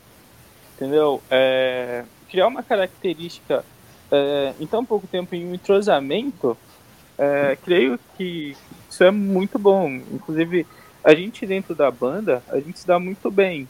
[0.77, 1.21] entendeu?
[1.29, 3.65] É, criar uma característica
[4.11, 6.57] é, em tão pouco tempo, em um entrosamento,
[7.19, 8.57] é, creio que
[8.89, 9.89] isso é muito bom.
[9.89, 10.67] Inclusive,
[11.03, 13.69] a gente dentro da banda, a gente se dá muito bem,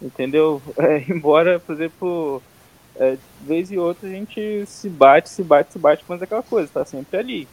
[0.00, 0.60] entendeu?
[0.76, 2.42] É, embora, por exemplo,
[2.96, 6.42] é, vez e outra a gente se bate, se bate, se bate, mas é aquela
[6.42, 7.48] coisa, tá sempre ali.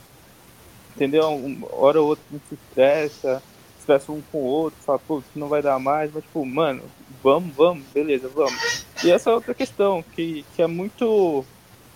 [0.96, 1.30] Entendeu?
[1.30, 3.44] Uma hora ou outra a gente se estressa,
[3.90, 6.84] estressa um com o outro, fala, pô, isso não vai dar mais, mas tipo, mano,
[7.24, 8.86] vamos, vamos, beleza, vamos.
[9.04, 11.44] E essa é outra questão, que, que é muito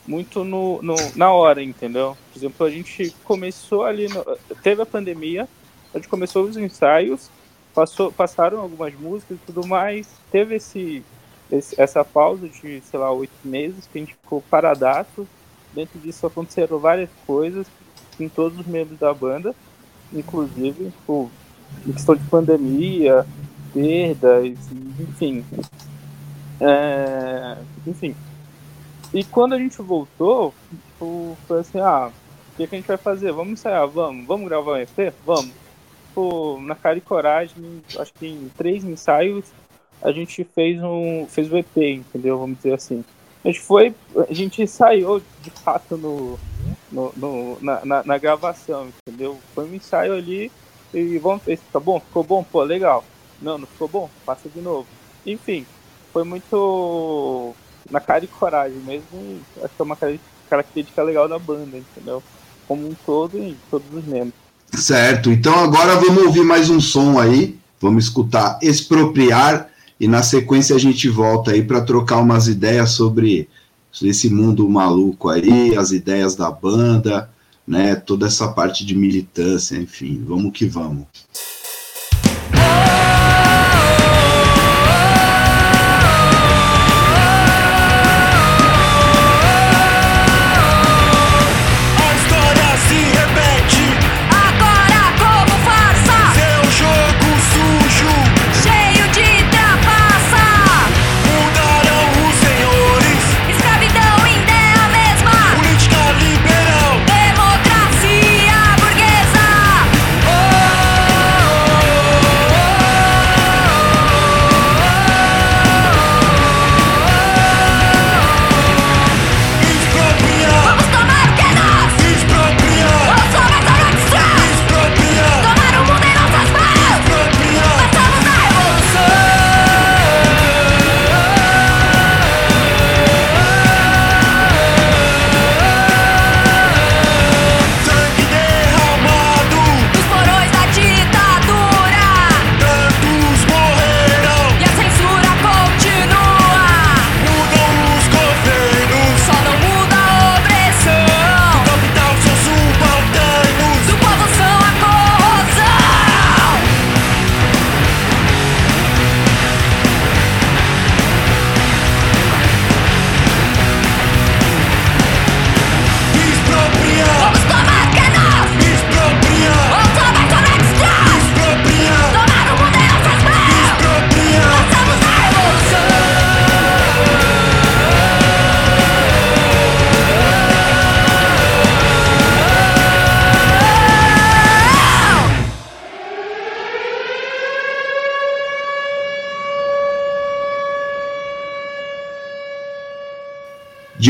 [0.05, 2.17] muito no, no, na hora, entendeu?
[2.31, 4.23] Por exemplo, a gente começou ali, no,
[4.61, 5.47] teve a pandemia,
[5.93, 7.29] a gente começou os ensaios,
[7.73, 11.05] passou, passaram algumas músicas e tudo mais, teve esse,
[11.49, 15.25] esse, essa pausa de, sei lá, oito meses, que a gente ficou paradaço,
[15.73, 17.65] dentro disso aconteceram várias coisas
[18.19, 19.55] em todos os membros da banda,
[20.11, 21.31] inclusive, tipo,
[21.85, 23.25] em questão de pandemia,
[23.73, 24.55] perdas,
[24.99, 25.43] enfim.
[26.59, 28.15] É, enfim.
[29.13, 32.11] E quando a gente voltou, tipo, foi assim, ah,
[32.53, 33.31] o que, que, a gente vai fazer?
[33.31, 35.13] Vamos ensaiar, vamos, vamos gravar um EP?
[35.25, 35.51] Vamos.
[36.07, 39.45] Tipo, na cara e coragem, acho que em três ensaios
[40.01, 41.25] a gente fez um.
[41.27, 42.37] fez o EP, entendeu?
[42.37, 43.03] Vamos dizer assim.
[43.43, 43.95] A gente foi.
[44.29, 46.39] A gente ensaiou de fato no,
[46.91, 49.39] no, no na, na, na, gravação, entendeu?
[49.55, 50.51] Foi um ensaio ali
[50.93, 53.03] e vamos ver se fica bom, ficou bom, pô, legal.
[53.41, 54.87] Não, não ficou bom, passa de novo.
[55.25, 55.65] Enfim,
[56.11, 57.53] foi muito
[57.89, 59.41] na cara e coragem mesmo.
[59.57, 59.97] Acho que é uma
[60.49, 62.21] característica legal da banda, entendeu?
[62.67, 64.33] Como um todo e todos os membros.
[64.73, 70.75] Certo, então agora vamos ouvir mais um som aí, vamos escutar Expropriar e na sequência
[70.75, 73.47] a gente volta aí para trocar umas ideias sobre
[74.01, 77.29] esse mundo maluco aí, as ideias da banda,
[77.67, 81.07] né, toda essa parte de militância, enfim, vamos que vamos.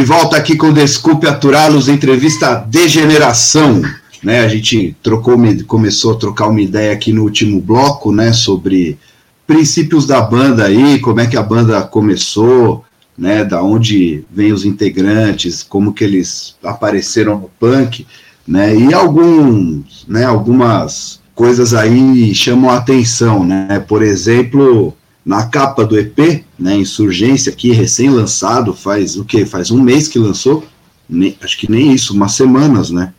[0.06, 3.82] Volta aqui com Desculpe Aturá-los, entrevista Degeneração.
[4.22, 8.98] Né, a gente trocou, começou a trocar uma ideia aqui no último bloco, né, sobre
[9.46, 12.84] princípios da banda aí, como é que a banda começou,
[13.18, 18.06] né, da onde vêm os integrantes, como que eles apareceram no punk,
[18.48, 24.94] né, e alguns, né, algumas coisas aí chamam a atenção, né, por exemplo,
[25.26, 29.46] na capa do EP, né, Insurgência, aqui recém-lançado, faz o que?
[29.46, 30.66] Faz um mês que lançou,
[31.10, 33.14] nem, acho que nem isso, umas semanas, né?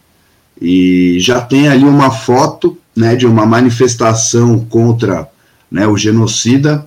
[0.61, 5.29] E já tem ali uma foto, né, de uma manifestação contra,
[5.71, 6.87] né, o genocida,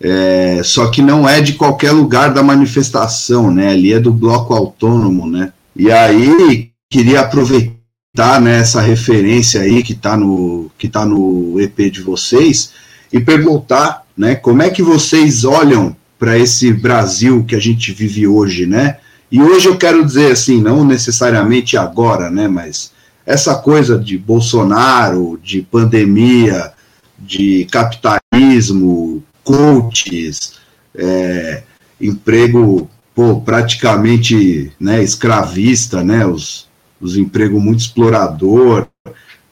[0.00, 3.70] é, só que não é de qualquer lugar da manifestação, né?
[3.70, 5.52] Ali é do bloco autônomo, né?
[5.74, 11.90] E aí queria aproveitar né, essa referência aí que está no que tá no EP
[11.90, 12.72] de vocês
[13.12, 14.34] e perguntar né?
[14.34, 18.98] Como é que vocês olham para esse Brasil que a gente vive hoje, né?
[19.30, 22.48] E hoje eu quero dizer assim, não necessariamente agora, né?
[22.48, 22.90] Mas
[23.24, 26.72] essa coisa de Bolsonaro, de pandemia,
[27.16, 30.54] de capitalismo, coaches,
[30.94, 31.62] é,
[32.00, 36.26] emprego pô, praticamente né, escravista, né?
[36.26, 36.66] Os,
[37.00, 38.88] os empregos muito explorador,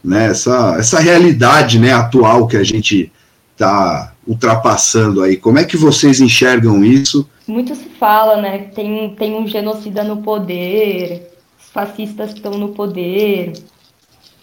[0.03, 0.27] né?
[0.27, 3.13] Essa, essa realidade né, atual que a gente
[3.53, 5.37] está ultrapassando aí.
[5.37, 7.29] Como é que vocês enxergam isso?
[7.47, 8.71] Muito se fala, né?
[8.75, 13.53] Tem, tem um genocida no poder, os fascistas estão no poder.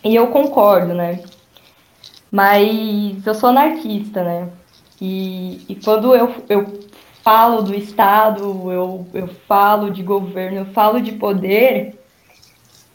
[0.03, 1.19] E eu concordo, né?
[2.31, 4.49] Mas eu sou anarquista, né?
[4.99, 6.79] E, e quando eu, eu
[7.23, 11.99] falo do Estado, eu, eu falo de governo, eu falo de poder,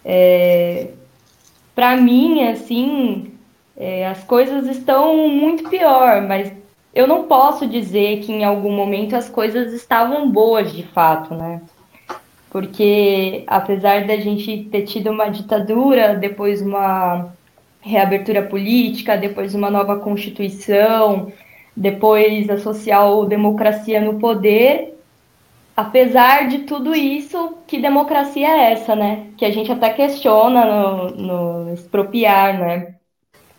[0.05, 0.89] é,
[1.75, 3.33] para mim, assim,
[3.77, 6.53] é, as coisas estão muito pior, mas
[6.95, 11.63] eu não posso dizer que em algum momento as coisas estavam boas de fato, né?
[12.51, 17.33] Porque apesar da gente ter tido uma ditadura, depois uma
[17.81, 21.33] reabertura política, depois uma nova constituição,
[21.77, 24.95] depois a social-democracia no poder,
[25.77, 29.29] apesar de tudo isso, que democracia é essa, né?
[29.37, 32.95] Que a gente até questiona no, no expropriar, né?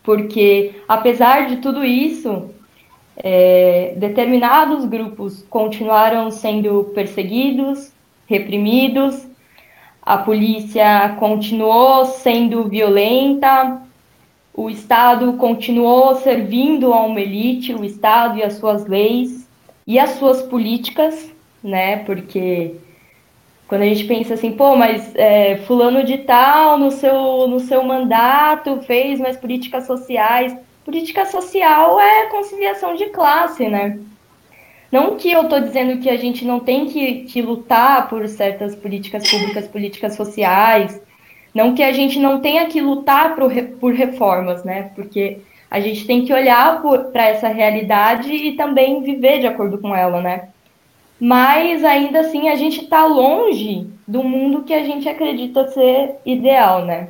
[0.04, 2.50] Porque apesar de tudo isso,
[3.20, 7.92] é, determinados grupos continuaram sendo perseguidos,
[8.28, 9.28] reprimidos,
[10.02, 13.82] a polícia continuou sendo violenta,
[14.54, 19.48] o Estado continuou servindo a uma elite, o Estado e as suas leis
[19.86, 21.32] e as suas políticas,
[21.64, 21.98] né?
[21.98, 22.76] Porque
[23.68, 27.84] Quando a gente pensa assim, pô, mas é, fulano de tal no seu, no seu
[27.84, 30.56] mandato fez mais políticas sociais.
[30.86, 34.00] Política social é conciliação de classe, né?
[34.92, 38.76] Não que eu estou dizendo que a gente não tem que, que lutar por certas
[38.76, 41.00] políticas públicas, políticas sociais,
[41.54, 44.92] não que a gente não tenha que lutar por, por reformas, né?
[44.96, 49.96] Porque a gente tem que olhar para essa realidade e também viver de acordo com
[49.96, 50.50] ela, né?
[51.20, 56.86] Mas ainda assim a gente está longe do mundo que a gente acredita ser ideal,
[56.86, 57.10] né?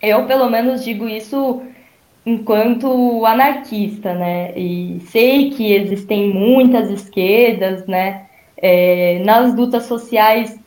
[0.00, 1.62] Eu, pelo menos, digo isso
[2.24, 4.52] enquanto anarquista, né?
[4.56, 8.26] E sei que existem muitas esquerdas, né?
[8.56, 10.58] É, nas lutas sociais,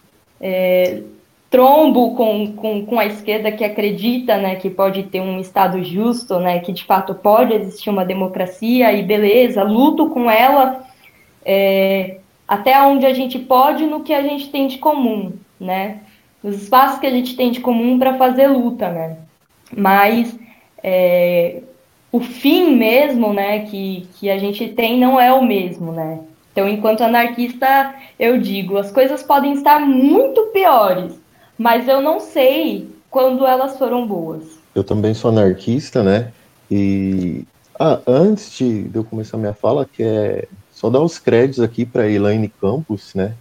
[0.41, 1.01] é,
[1.49, 4.55] trombo com, com, com a esquerda que acredita, né?
[4.55, 6.59] Que pode ter um Estado justo, né?
[6.59, 10.83] Que de fato pode existir uma democracia e beleza, luto com ela
[11.45, 15.99] é, até onde a gente pode no que a gente tem de comum, né?
[16.43, 19.17] Os espaços que a gente tem de comum para fazer luta, né?
[19.75, 20.37] Mas
[20.83, 21.61] é,
[22.11, 26.19] o fim mesmo, né, que, que a gente tem não é o mesmo, né?
[26.51, 31.13] Então, enquanto anarquista, eu digo, as coisas podem estar muito piores,
[31.57, 34.43] mas eu não sei quando elas foram boas.
[34.75, 36.31] Eu também sou anarquista, né?
[36.69, 37.43] E
[37.79, 42.09] ah, antes de eu começar minha fala, que é só dar os créditos aqui para
[42.09, 43.33] Elaine Campos, né?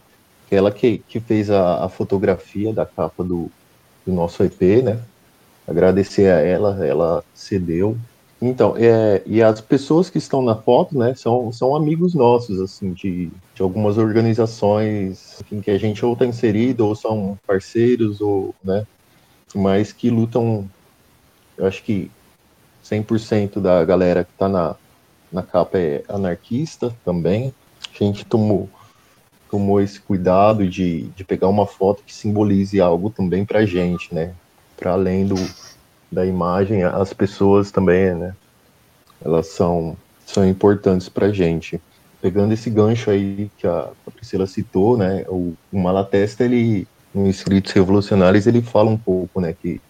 [0.48, 3.50] Que é ela que, que fez a, a fotografia da capa do,
[4.06, 4.98] do nosso EP, né?
[5.66, 7.96] Agradecer a ela, ela cedeu.
[8.40, 12.92] Então, é, e as pessoas que estão na foto, né, são, são amigos nossos, assim,
[12.92, 18.52] de, de algumas organizações em que a gente ou está inserido, ou são parceiros, ou,
[18.64, 18.84] né,
[19.54, 20.68] mas que lutam,
[21.56, 22.10] eu acho que
[22.84, 24.74] 100% da galera que está na,
[25.32, 27.54] na capa é anarquista também.
[27.94, 28.68] A gente tomou,
[29.48, 34.34] tomou esse cuidado de, de pegar uma foto que simbolize algo também para gente, né,
[34.82, 35.36] para além do,
[36.10, 38.34] da imagem, as pessoas também, né?
[39.24, 41.80] Elas são, são importantes para gente.
[42.20, 45.24] Pegando esse gancho aí que a, a Priscila citou, né?
[45.28, 49.54] O, o Malatesta, ele, no Escritos Revolucionários, ele fala um pouco, né?
[49.54, 49.80] Que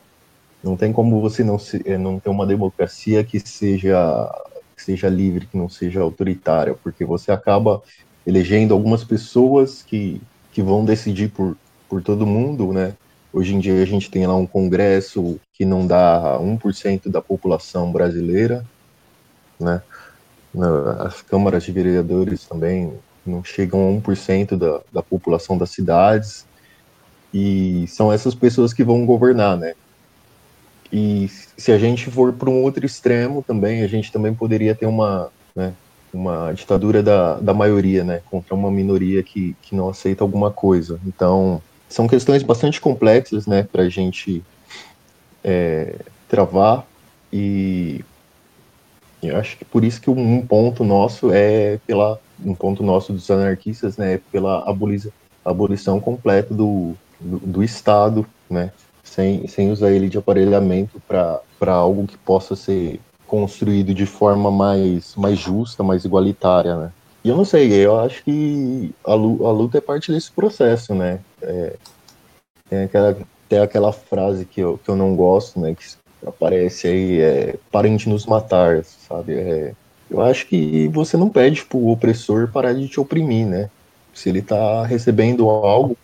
[0.62, 4.30] não tem como você não, se, eh, não ter uma democracia que seja,
[4.76, 7.82] que seja livre, que não seja autoritária, porque você acaba
[8.26, 10.20] elegendo algumas pessoas que,
[10.52, 11.56] que vão decidir por,
[11.88, 12.94] por todo mundo, né?
[13.32, 17.90] Hoje em dia a gente tem lá um congresso que não dá 1% da população
[17.90, 18.64] brasileira,
[19.58, 19.82] né?
[20.98, 22.92] As câmaras de vereadores também
[23.24, 26.44] não chegam a 1% da, da população das cidades,
[27.32, 29.74] e são essas pessoas que vão governar, né?
[30.92, 34.84] E se a gente for para um outro extremo também, a gente também poderia ter
[34.84, 35.72] uma, né,
[36.12, 41.00] uma ditadura da, da maioria, né, contra uma minoria que, que não aceita alguma coisa.
[41.06, 41.62] Então,
[41.92, 44.42] são questões bastante complexas, né, para a gente
[45.44, 45.96] é,
[46.28, 46.86] travar
[47.32, 48.04] e
[49.22, 53.30] eu acho que por isso que um ponto nosso é pela um ponto nosso dos
[53.30, 55.12] anarquistas, né, é pela abolição,
[55.44, 58.72] abolição completa do, do, do, Estado, né,
[59.04, 65.14] sem, sem usar ele de aparelhamento para algo que possa ser construído de forma mais,
[65.14, 66.92] mais justa, mais igualitária, né.
[67.24, 71.20] E eu não sei, eu acho que a, luta é parte desse processo, né?
[71.40, 71.76] É,
[72.68, 73.16] tem, aquela,
[73.48, 75.74] tem aquela frase que eu, que eu não gosto, né?
[75.74, 75.84] Que
[76.26, 79.34] aparece aí, é parente nos matar, sabe?
[79.34, 79.74] É,
[80.10, 83.70] eu acho que você não pede pro opressor parar de te oprimir, né?
[84.12, 85.96] Se ele tá recebendo algo,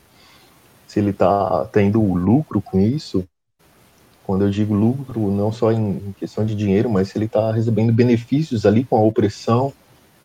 [0.87, 3.25] se ele tá tendo lucro com isso,
[4.25, 7.93] quando eu digo lucro, não só em questão de dinheiro, mas se ele tá recebendo
[7.93, 9.73] benefícios ali com a opressão,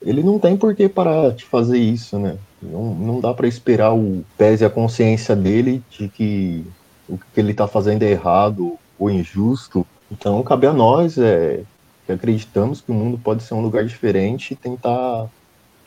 [0.06, 2.38] ele não tem por que parar de fazer isso, né?
[2.62, 6.66] Não, não dá para esperar o pese a consciência dele de que
[7.08, 9.86] o que ele está fazendo é errado ou injusto.
[10.12, 11.62] Então cabe a nós, é,
[12.06, 15.30] que acreditamos que o mundo pode ser um lugar diferente, tentar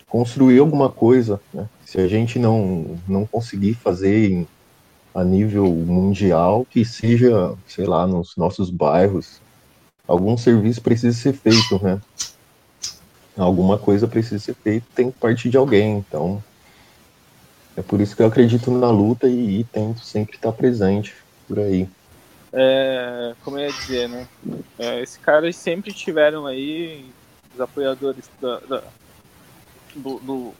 [0.09, 1.41] construir alguma coisa.
[1.53, 1.69] Né?
[1.85, 4.49] Se a gente não, não conseguir fazer em,
[5.15, 9.41] a nível mundial, que seja, sei lá, nos nossos bairros,
[10.07, 12.01] algum serviço precisa ser feito, né?
[13.37, 15.99] Alguma coisa precisa ser feita, tem que partir de alguém.
[15.99, 16.43] Então,
[17.77, 21.15] é por isso que eu acredito na luta e, e tento sempre estar presente
[21.47, 21.89] por aí.
[22.53, 24.27] É, como eu ia dizer, né?
[24.79, 27.05] É, esses caras sempre tiveram aí
[27.55, 28.83] os apoiadores da, da
[29.95, 30.55] do, do,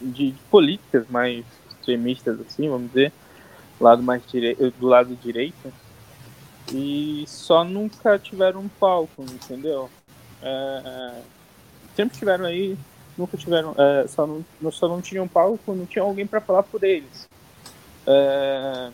[0.00, 3.12] de, políticas mais extremistas, assim, vamos dizer,
[3.80, 4.22] lado mais
[4.78, 5.72] do lado direito,
[6.72, 9.90] e só nunca tiveram um palco, entendeu?
[10.42, 11.20] É,
[11.94, 12.76] sempre tiveram aí,
[13.16, 16.82] nunca tiveram, é, só, não, só não tinham palco, não tinha alguém para falar por
[16.82, 17.28] eles.
[18.06, 18.90] é,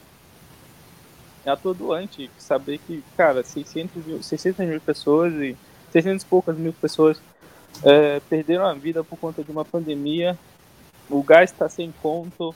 [1.45, 5.57] é atordoante saber que, cara, 600 mil, 600 mil pessoas e
[5.91, 7.21] 600 e poucas mil pessoas
[7.83, 10.39] é, perderam a vida por conta de uma pandemia,
[11.09, 12.55] o gás está sem conto,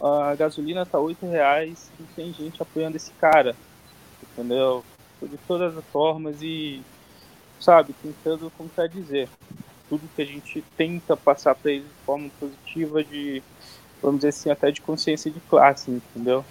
[0.00, 3.56] a gasolina está 8 reais e tem gente apoiando esse cara,
[4.22, 4.84] entendeu?
[5.22, 6.82] De todas as formas e,
[7.62, 9.28] sabe, tentando contradizer
[9.88, 13.42] tudo que a gente tenta passar para eles de forma positiva, de,
[14.00, 16.44] vamos dizer assim, até de consciência de classe, entendeu?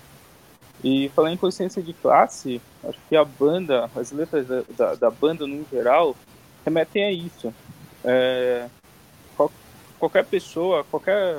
[0.84, 5.12] E falando em consciência de classe, acho que a banda, as letras da, da, da
[5.12, 6.16] banda no geral,
[6.64, 7.54] remetem a isso.
[8.04, 8.68] É,
[9.36, 9.52] qual,
[10.00, 11.36] qualquer pessoa, qualquer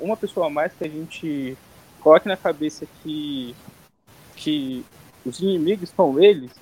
[0.00, 1.56] uma pessoa a mais que a gente
[2.00, 3.54] coloque na cabeça que,
[4.36, 4.84] que
[5.24, 6.52] os inimigos são eles,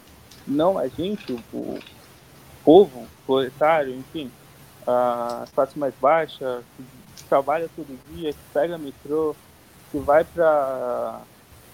[0.46, 1.78] não a gente, o
[2.66, 4.28] povo, proletário, enfim,
[4.84, 6.64] as classes mais baixas,
[7.16, 9.36] que trabalha todo dia, que pega metrô,
[9.92, 11.20] que vai para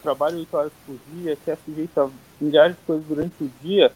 [0.02, 3.90] trabalho 8 horas por dia, que é sujeito a milhares de coisas durante o dia.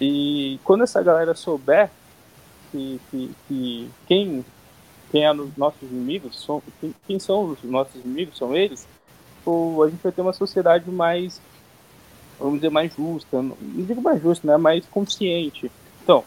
[0.00, 1.88] E quando essa galera souber
[2.72, 4.44] que, que, que quem,
[5.12, 8.88] quem é os nossos inimigos, são, quem, quem, são os nossos inimigos, são eles,
[9.44, 11.40] ou a gente vai ter uma sociedade mais,
[12.36, 15.70] vamos dizer, mais justa, não digo mais justa, né, mais consciente.
[16.02, 16.24] Então,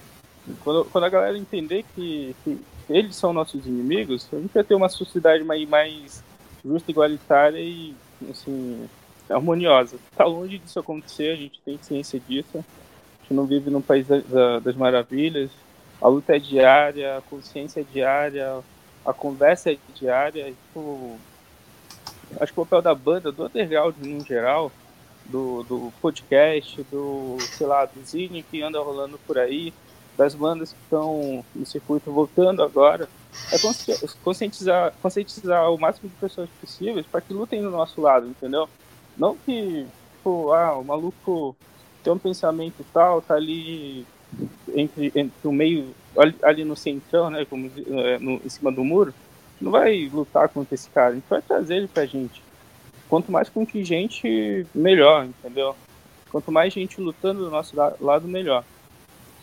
[0.64, 2.60] quando, quando a galera entender que, que
[2.90, 6.24] eles são nossos inimigos, a gente vai ter uma sociedade mais, mais
[6.64, 7.96] justa, igualitária e,
[8.30, 8.88] assim,
[9.30, 9.98] harmoniosa.
[10.12, 12.58] Está longe disso acontecer, a gente tem ciência disso.
[12.58, 15.50] A gente não vive num país da, da, das maravilhas.
[16.02, 18.60] A luta é diária, a consciência é diária,
[19.06, 20.46] a conversa é diária.
[20.46, 21.18] Tipo,
[22.40, 24.72] acho que o papel da banda, do underground no geral,
[25.26, 29.74] do, do podcast, do, sei lá, do zine que anda rolando por aí,
[30.18, 33.10] das bandas que estão no circuito voltando agora,
[33.52, 33.58] é
[34.24, 38.70] conscientizar, conscientizar o máximo de pessoas possíveis para que lutem do nosso lado, entendeu?
[39.18, 41.56] Não que, tipo, ah, o maluco
[42.04, 44.06] tem um pensamento tal, tá ali
[44.74, 48.84] entre, entre o meio, ali, ali no centrão, né, como, é, no, em cima do
[48.84, 49.14] muro,
[49.60, 52.45] não vai lutar contra esse cara, a gente vai trazer ele pra gente.
[53.10, 55.76] Quanto mais contingente, melhor, entendeu?
[56.32, 58.64] Quanto mais gente lutando do nosso lado, melhor.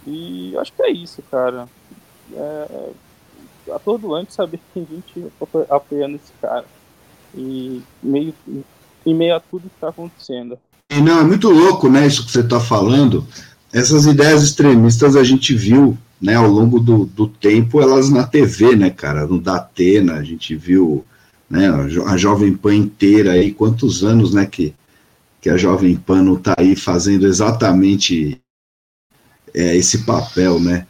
[0.06, 1.68] E acho que é isso, cara.
[2.34, 2.90] É,
[3.72, 5.32] atordoante saber que tem gente
[5.70, 6.64] apoiando esse cara.
[7.34, 8.34] E meio
[9.04, 10.58] em meio a tudo que está acontecendo.
[10.90, 13.26] E não, é muito louco, né, isso que você está falando.
[13.72, 18.76] Essas ideias extremistas a gente viu, né, ao longo do, do tempo, elas na TV,
[18.76, 21.04] né, cara, no Datena, a gente viu,
[21.52, 21.68] né,
[22.06, 24.74] a Jovem Pan inteira aí, quantos anos, né, que,
[25.38, 28.40] que a Jovem Pan não está aí fazendo exatamente
[29.54, 30.86] é, esse papel, né,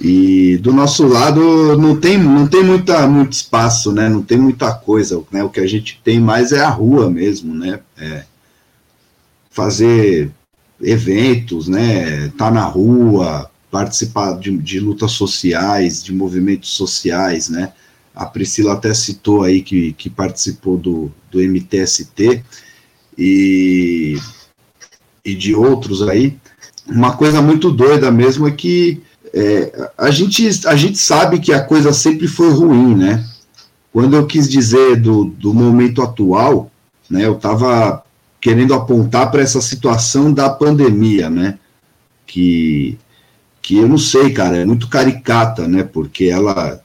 [0.00, 4.08] e do nosso lado não tem, não tem muita, muito espaço, né?
[4.08, 5.42] Não tem muita coisa, né?
[5.42, 7.80] O que a gente tem mais é a rua mesmo, né?
[7.96, 8.22] É
[9.50, 10.30] fazer
[10.80, 12.28] eventos, né?
[12.38, 17.72] Tá na rua, participar de, de lutas sociais, de movimentos sociais, né?
[18.18, 22.42] A Priscila até citou aí que, que participou do, do MTST
[23.16, 24.18] e,
[25.24, 26.36] e de outros aí.
[26.84, 29.00] Uma coisa muito doida mesmo é que
[29.32, 33.24] é, a, gente, a gente sabe que a coisa sempre foi ruim, né?
[33.92, 36.72] Quando eu quis dizer do, do momento atual,
[37.08, 38.02] né, eu estava
[38.40, 41.56] querendo apontar para essa situação da pandemia, né?
[42.26, 42.98] Que,
[43.62, 45.84] que eu não sei, cara, é muito caricata, né?
[45.84, 46.82] Porque ela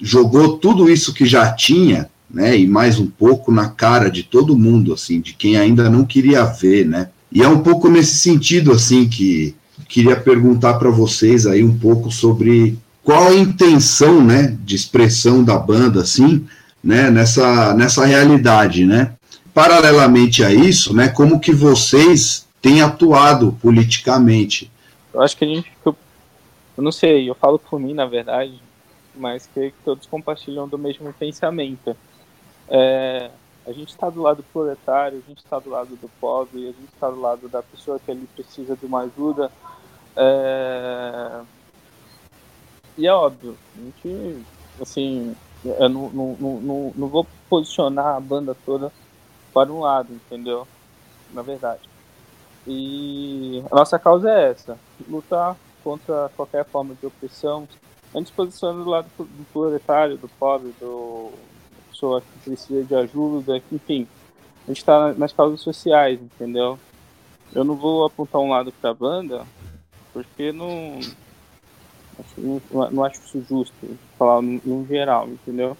[0.00, 2.56] jogou tudo isso que já tinha, né?
[2.56, 6.44] E mais um pouco na cara de todo mundo, assim, de quem ainda não queria
[6.44, 7.08] ver, né?
[7.32, 9.54] E é um pouco nesse sentido, assim, que
[9.88, 15.58] queria perguntar para vocês aí um pouco sobre qual a intenção, né, de expressão da
[15.58, 16.46] banda, assim,
[16.82, 19.12] né, nessa, nessa realidade, né?
[19.52, 24.70] Paralelamente a isso, né, como que vocês têm atuado politicamente?
[25.12, 25.96] Eu acho que a gente, eu,
[26.76, 28.52] eu não sei, eu falo por mim, na verdade,
[29.14, 31.96] mas creio que todos compartilham do mesmo pensamento.
[32.68, 33.30] É,
[33.66, 36.72] a gente está do lado do proletário, a gente está do lado do pobre, a
[36.72, 39.50] gente está do lado da pessoa que ali precisa de uma ajuda,
[40.16, 41.40] é...
[42.98, 44.44] E é óbvio, a gente,
[44.80, 45.34] assim,
[45.64, 48.92] eu não, não, não, não vou posicionar a banda toda
[49.52, 50.66] para um lado, entendeu?
[51.32, 51.88] Na verdade.
[52.66, 57.66] E a nossa causa é essa: lutar contra qualquer forma de opressão.
[58.14, 61.30] A posiciona do lado do proletário, do pobre, do
[61.90, 64.06] pessoa que precisa de ajuda, enfim.
[64.64, 66.78] A gente está nas causas sociais, entendeu?
[67.54, 69.46] Eu não vou apontar um lado para a banda
[70.12, 70.98] porque não,
[72.36, 73.74] não, não acho isso justo,
[74.18, 75.76] falar no, no geral, entendeu?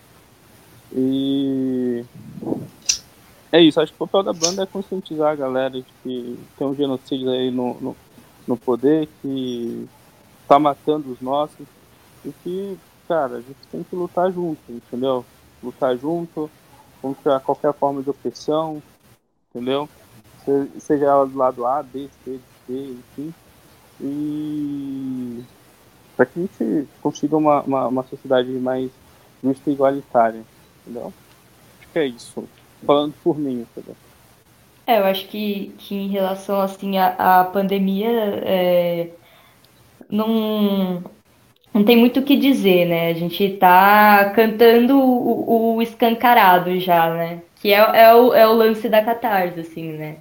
[0.93, 2.05] E
[3.53, 6.66] É isso, acho que o papel da banda é conscientizar a galera de que tem
[6.66, 7.97] um genocídio aí no, no,
[8.47, 9.89] no poder, que
[10.47, 11.66] tá matando os nossos,
[12.25, 15.25] e que, cara, a gente tem que lutar junto, entendeu?
[15.62, 16.51] Lutar junto
[17.01, 18.83] contra qualquer forma de opressão,
[19.51, 19.89] entendeu?
[20.79, 23.35] Seja ela do lado A, B, C, D, enfim.
[24.01, 25.45] E
[26.16, 28.91] para que a gente consiga uma, uma, uma sociedade mais
[29.43, 30.45] justa e igualitária,
[30.83, 31.12] entendeu?
[31.79, 32.45] Acho que é isso
[32.85, 33.97] falando por mim, entendeu?
[34.87, 38.11] É, eu acho que, que em relação assim à, à pandemia
[38.45, 39.11] é,
[40.11, 41.03] não,
[41.73, 43.11] não tem muito o que dizer, né?
[43.11, 47.43] A gente tá cantando o, o escancarado já, né?
[47.57, 50.16] Que é, é, o, é o lance da catarse, assim, né?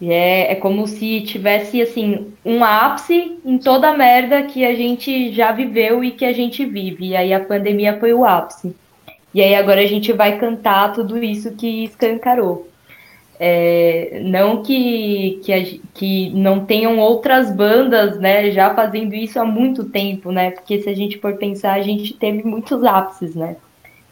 [0.00, 4.74] E é, é como se tivesse, assim, um ápice em toda a merda que a
[4.74, 7.08] gente já viveu e que a gente vive.
[7.08, 8.74] E aí a pandemia foi o ápice.
[9.32, 12.68] E aí agora a gente vai cantar tudo isso que escancarou.
[13.38, 19.84] É, não que, que, que não tenham outras bandas, né, já fazendo isso há muito
[19.84, 23.56] tempo, né, porque se a gente for pensar, a gente teve muitos ápices, né,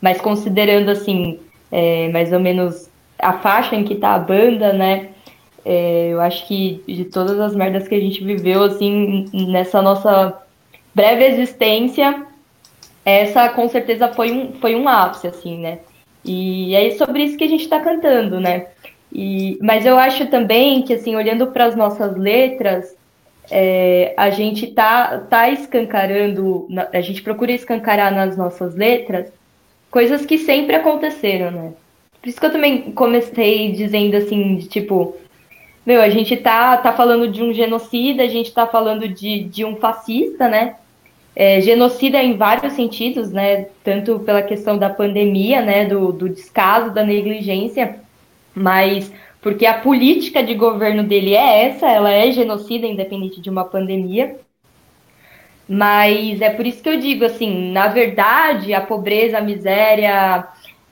[0.00, 1.38] mas considerando, assim,
[1.70, 5.10] é, mais ou menos a faixa em que tá a banda, né,
[5.64, 10.36] é, eu acho que de todas as merdas que a gente viveu, assim, nessa nossa
[10.94, 12.26] breve existência,
[13.04, 15.78] essa com certeza foi um, foi um ápice, assim, né?
[16.24, 18.68] E é sobre isso que a gente está cantando, né?
[19.12, 22.96] E, mas eu acho também que, assim, olhando para as nossas letras,
[23.50, 29.30] é, a gente tá, tá escancarando, a gente procura escancarar nas nossas letras
[29.90, 31.72] coisas que sempre aconteceram, né?
[32.20, 35.16] Por isso que eu também comecei dizendo assim, de, tipo,
[35.84, 39.64] meu, a gente tá, tá falando de um genocida, a gente tá falando de, de
[39.64, 40.76] um fascista, né?
[41.34, 43.66] é, genocida em vários sentidos, né?
[43.82, 45.86] Tanto pela questão da pandemia, né?
[45.86, 48.00] Do, do descaso, da negligência,
[48.54, 53.64] mas porque a política de governo dele é essa, ela é genocida, independente de uma
[53.64, 54.36] pandemia.
[55.68, 60.46] Mas é por isso que eu digo assim, na verdade, a pobreza, a miséria,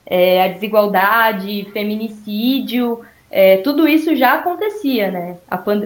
[0.07, 3.01] é, a desigualdade, feminicídio,
[3.31, 5.37] é, tudo isso já acontecia, né?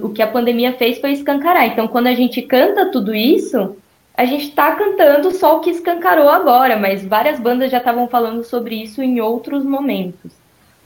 [0.03, 1.67] o que a pandemia fez foi escancarar.
[1.67, 3.77] Então, quando a gente canta tudo isso,
[4.17, 8.43] a gente está cantando só o que escancarou agora, mas várias bandas já estavam falando
[8.45, 10.33] sobre isso em outros momentos,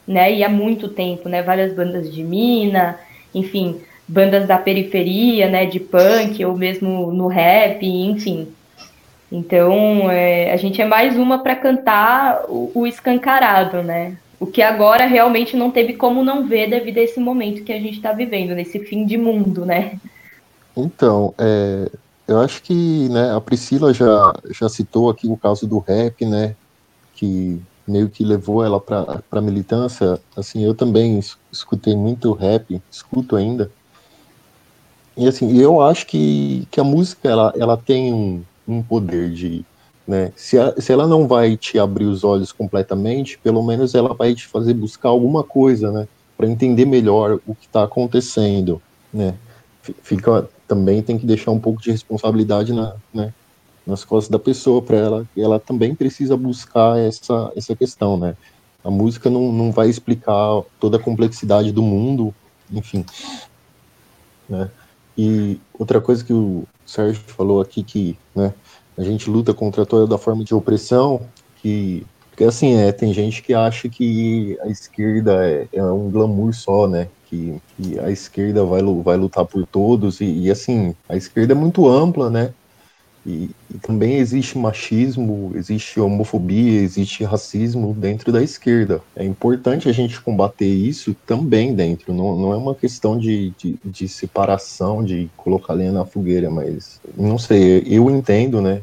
[0.09, 0.34] né?
[0.34, 1.42] E há muito tempo, né?
[1.42, 2.98] Várias bandas de mina,
[3.34, 3.78] enfim,
[4.09, 5.66] bandas da periferia, né?
[5.66, 8.48] De punk ou mesmo no rap, enfim.
[9.30, 14.16] Então, é, a gente é mais uma para cantar o, o escancarado, né?
[14.40, 17.78] O que agora realmente não teve como não ver devido a esse momento que a
[17.78, 19.98] gente está vivendo, nesse fim de mundo, né?
[20.74, 21.90] Então, é,
[22.26, 26.54] eu acho que né, a Priscila já, já citou aqui o caso do rap, né?
[27.14, 30.20] Que meio que levou ela para a militância.
[30.36, 31.20] Assim, eu também
[31.51, 33.70] escutei muito rap, escuto ainda.
[35.16, 39.64] E assim, eu acho que, que a música ela, ela tem um, um poder de.
[40.07, 44.14] Né, se, a, se ela não vai te abrir os olhos completamente, pelo menos ela
[44.14, 46.09] vai te fazer buscar alguma coisa, né?
[46.34, 48.80] Para entender melhor o que está acontecendo,
[49.12, 49.34] né?
[50.03, 53.32] Fica também tem que deixar um pouco de responsabilidade na, né,
[53.89, 58.36] nas costas da pessoa para ela, ela também precisa buscar essa, essa questão, né?
[58.84, 62.34] A música não, não vai explicar toda a complexidade do mundo,
[62.70, 63.05] enfim.
[64.49, 64.70] Né?
[65.16, 68.53] E outra coisa que o Sérgio falou aqui, que né,
[68.97, 71.22] a gente luta contra toda a forma de opressão,
[71.57, 76.55] que porque assim, é, tem gente que acha que a esquerda é, é um glamour
[76.55, 77.09] só, né?
[77.28, 81.57] que, que a esquerda vai, vai lutar por todos, e, e, assim, a esquerda é
[81.57, 82.55] muito ampla, né?
[83.26, 89.02] E, e, também existe machismo, existe homofobia, existe racismo dentro da esquerda.
[89.14, 93.78] É importante a gente combater isso também dentro, não, não é uma questão de, de,
[93.84, 98.82] de separação, de colocar lenha na fogueira, mas não sei, eu entendo, né?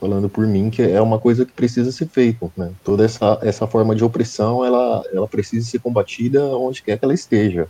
[0.00, 2.72] falando por mim, que é uma coisa que precisa ser feita, né?
[2.82, 7.12] Toda essa, essa forma de opressão, ela, ela precisa ser combatida onde quer que ela
[7.12, 7.68] esteja.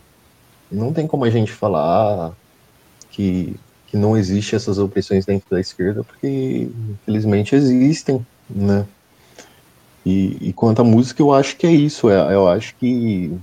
[0.71, 2.31] Não tem como a gente falar
[3.09, 3.53] que,
[3.91, 6.69] que não existe essas opressões dentro da esquerda, porque
[7.01, 8.85] infelizmente existem, né?
[10.05, 12.09] E, e quanto à música, eu acho que é isso.
[12.09, 13.37] É, eu acho que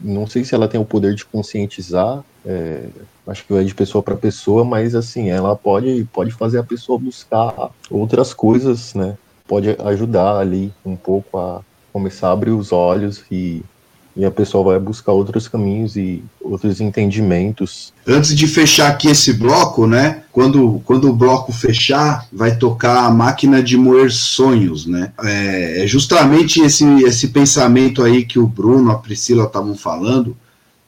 [0.00, 2.84] não sei se ela tem o poder de conscientizar, é,
[3.26, 6.96] acho que vai de pessoa para pessoa, mas assim, ela pode, pode fazer a pessoa
[6.96, 9.18] buscar outras coisas, né?
[9.48, 11.60] Pode ajudar ali um pouco a
[11.92, 13.62] começar a abrir os olhos e,
[14.18, 17.92] e a pessoa vai buscar outros caminhos e outros entendimentos.
[18.04, 20.24] Antes de fechar aqui esse bloco, né?
[20.32, 25.12] Quando, quando o bloco fechar, vai tocar a máquina de moer sonhos, né?
[25.22, 30.36] É, é justamente esse, esse pensamento aí que o Bruno, a Priscila estavam falando,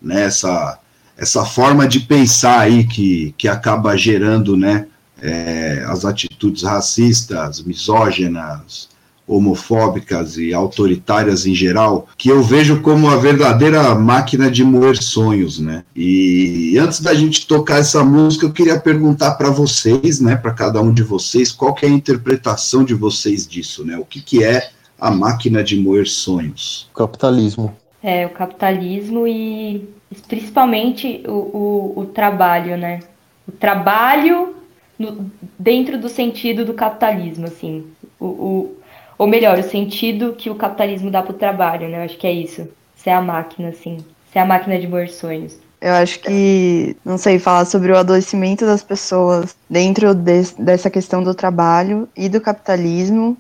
[0.03, 0.25] né?
[0.25, 0.81] Essa,
[1.17, 4.87] essa forma de pensar aí que, que acaba gerando, né?
[5.23, 8.89] É, as atitudes racistas, misóginas,
[9.31, 15.61] homofóbicas e autoritárias em geral, que eu vejo como a verdadeira máquina de moer sonhos,
[15.61, 15.85] né?
[15.95, 20.81] E antes da gente tocar essa música, eu queria perguntar para vocês, né, para cada
[20.81, 23.97] um de vocês, qual que é a interpretação de vocês disso, né?
[23.97, 24.71] O que, que é
[25.01, 26.89] a máquina de moer sonhos?
[26.95, 27.75] Capitalismo.
[28.03, 29.89] É, o capitalismo e
[30.27, 33.01] principalmente o, o, o trabalho, né?
[33.47, 34.55] O trabalho
[34.99, 37.87] no, dentro do sentido do capitalismo, assim.
[38.19, 38.77] O, o,
[39.21, 41.99] ou melhor, o sentido que o capitalismo dá para o trabalho, né?
[41.99, 42.67] Eu acho que é isso.
[42.97, 43.99] Ser a máquina, assim.
[44.33, 45.59] Ser a máquina de moer sonhos.
[45.79, 51.23] Eu acho que, não sei, falar sobre o adoecimento das pessoas dentro de, dessa questão
[51.23, 53.37] do trabalho e do capitalismo,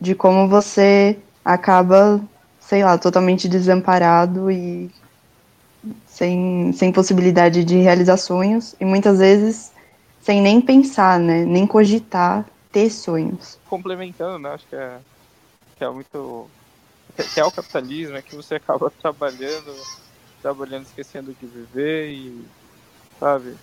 [0.00, 2.20] de como você acaba,
[2.58, 4.90] sei lá, totalmente desamparado e
[6.08, 9.70] sem, sem possibilidade de realizar sonhos, e muitas vezes
[10.20, 11.44] sem nem pensar, né?
[11.44, 13.60] Nem cogitar ter sonhos.
[13.68, 14.50] Complementando, né?
[14.54, 14.98] Acho que é
[15.80, 16.50] que é muito.
[17.32, 19.74] que é o capitalismo, é que você acaba trabalhando,
[20.42, 22.44] trabalhando, esquecendo de viver e.
[23.18, 23.56] sabe?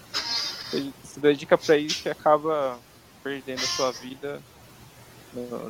[1.03, 2.79] Se dedica para isso e acaba
[3.23, 4.41] perdendo a sua vida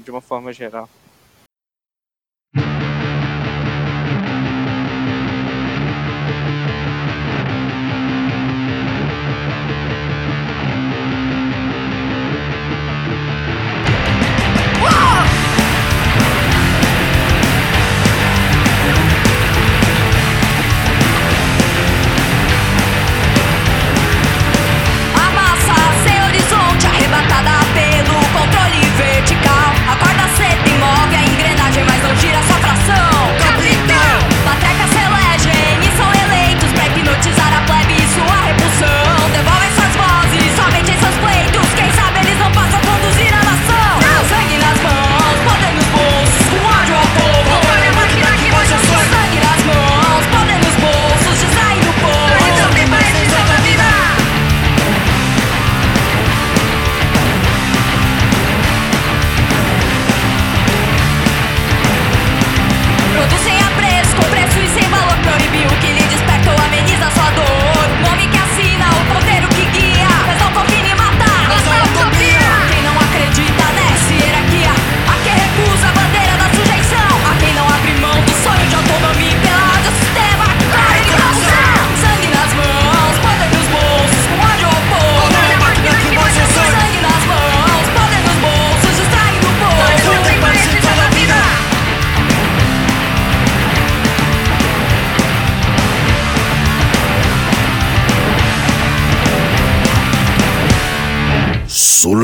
[0.04, 0.90] de uma forma geral.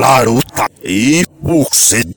[0.03, 2.13] Sularuta e Puxe.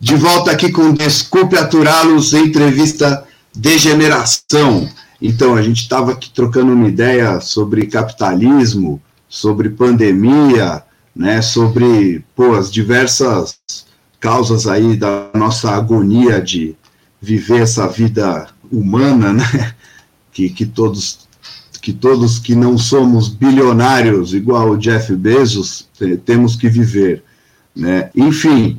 [0.00, 3.24] De volta aqui com Desculpe Aturá-los, entrevista
[3.54, 4.88] Degeneração.
[5.22, 10.82] Então, a gente estava aqui trocando uma ideia sobre capitalismo, sobre pandemia,
[11.14, 13.56] né, sobre pô, as diversas
[14.18, 16.74] causas aí da nossa agonia de
[17.22, 19.74] viver essa vida humana, né,
[20.32, 21.28] que, que todos
[21.80, 25.88] que todos que não somos bilionários igual o Jeff Bezos
[26.24, 27.22] temos que viver,
[27.74, 28.10] né?
[28.14, 28.78] Enfim,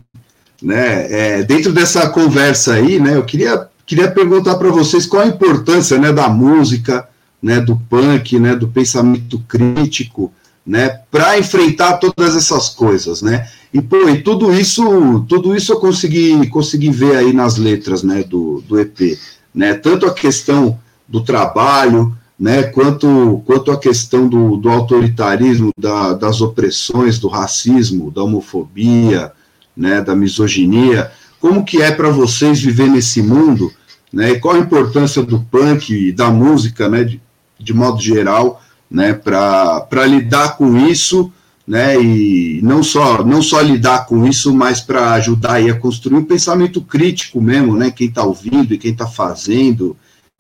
[0.62, 1.12] né?
[1.12, 3.16] É, dentro dessa conversa aí, né?
[3.16, 7.10] Eu queria queria perguntar para vocês qual a importância, né, da música,
[7.42, 10.32] né, do punk, né, do pensamento crítico,
[10.64, 13.50] né, para enfrentar todas essas coisas, né?
[13.74, 18.24] E pô, e tudo isso, tudo isso eu consegui consegui ver aí nas letras, né,
[18.24, 19.18] do, do EP,
[19.54, 19.74] né?
[19.74, 20.78] Tanto a questão
[21.08, 28.10] do trabalho, né, quanto, quanto à questão do, do autoritarismo, da, das opressões, do racismo,
[28.10, 29.34] da homofobia,
[29.76, 33.72] né, da misoginia, como que é para vocês viver nesse mundo,
[34.12, 37.22] né, e qual a importância do punk e da música, né, de,
[37.60, 41.32] de modo geral, né, para lidar com isso,
[41.68, 46.26] né, e não só, não só lidar com isso, mas para ajudar a construir um
[46.26, 49.96] pensamento crítico mesmo, né, quem está ouvindo e quem está fazendo,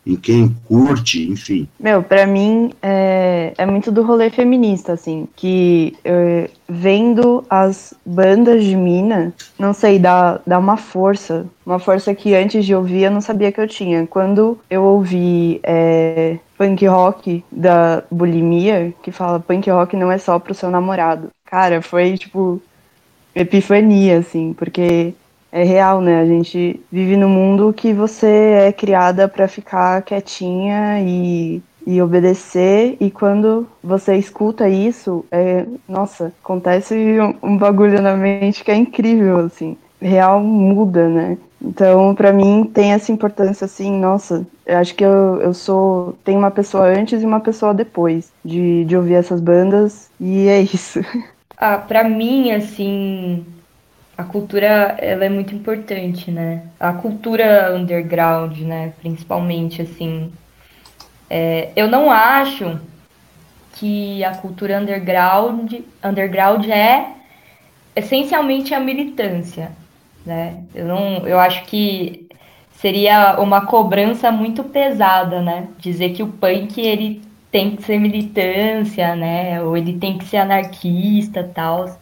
[0.05, 1.67] em quem curte, enfim.
[1.79, 8.63] Meu, pra mim é, é muito do rolê feminista, assim, que é, vendo as bandas
[8.63, 13.11] de mina, não sei, dá, dá uma força, uma força que antes de ouvir eu
[13.11, 14.07] não sabia que eu tinha.
[14.07, 20.39] Quando eu ouvi é, punk rock da bulimia, que fala punk rock não é só
[20.39, 21.29] pro seu namorado.
[21.45, 22.61] Cara, foi tipo
[23.35, 25.13] epifania, assim, porque
[25.51, 26.19] é real, né?
[26.21, 28.27] A gente vive num mundo que você
[28.67, 36.31] é criada para ficar quietinha e, e obedecer, e quando você escuta isso, é, nossa,
[36.43, 39.77] acontece um, um bagulho na mente que é incrível, assim.
[40.01, 41.37] Real muda, né?
[41.61, 46.17] Então, para mim, tem essa importância, assim, nossa, eu acho que eu, eu sou.
[46.23, 50.61] Tem uma pessoa antes e uma pessoa depois de, de ouvir essas bandas, e é
[50.61, 50.99] isso.
[51.61, 53.45] Ah, pra mim, assim,
[54.19, 56.63] a cultura ela é muito importante, né?
[56.77, 58.91] A cultura underground, né?
[58.99, 60.29] Principalmente assim,
[61.29, 62.81] é, eu não acho
[63.75, 67.13] que a cultura underground underground é
[67.95, 69.71] essencialmente a militância,
[70.25, 70.65] né?
[70.75, 72.27] Eu não, eu acho que
[72.73, 75.69] seria uma cobrança muito pesada, né?
[75.77, 79.63] Dizer que o punk ele tem que ser militância, né?
[79.63, 81.97] Ou ele tem que ser anarquista, tal.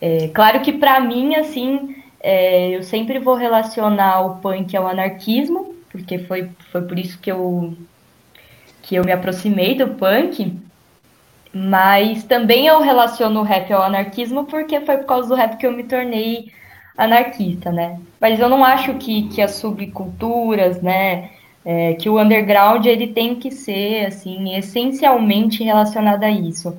[0.00, 5.74] É, claro que para mim, assim, é, eu sempre vou relacionar o punk ao anarquismo,
[5.90, 7.74] porque foi, foi por isso que eu,
[8.82, 10.52] que eu me aproximei do punk,
[11.52, 15.66] mas também eu relaciono o rap ao anarquismo porque foi por causa do rap que
[15.66, 16.52] eu me tornei
[16.96, 17.98] anarquista, né?
[18.20, 21.30] Mas eu não acho que, que as subculturas, né,
[21.64, 26.76] é, que o underground ele tem que ser, assim, essencialmente relacionado a isso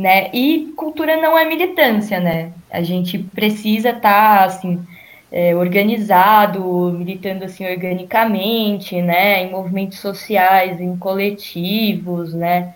[0.00, 0.30] né?
[0.32, 2.52] E cultura não é militância, né?
[2.70, 4.82] A gente precisa estar tá, assim
[5.30, 9.42] é, organizado, militando assim organicamente, né?
[9.42, 12.74] Em movimentos sociais, em coletivos, né?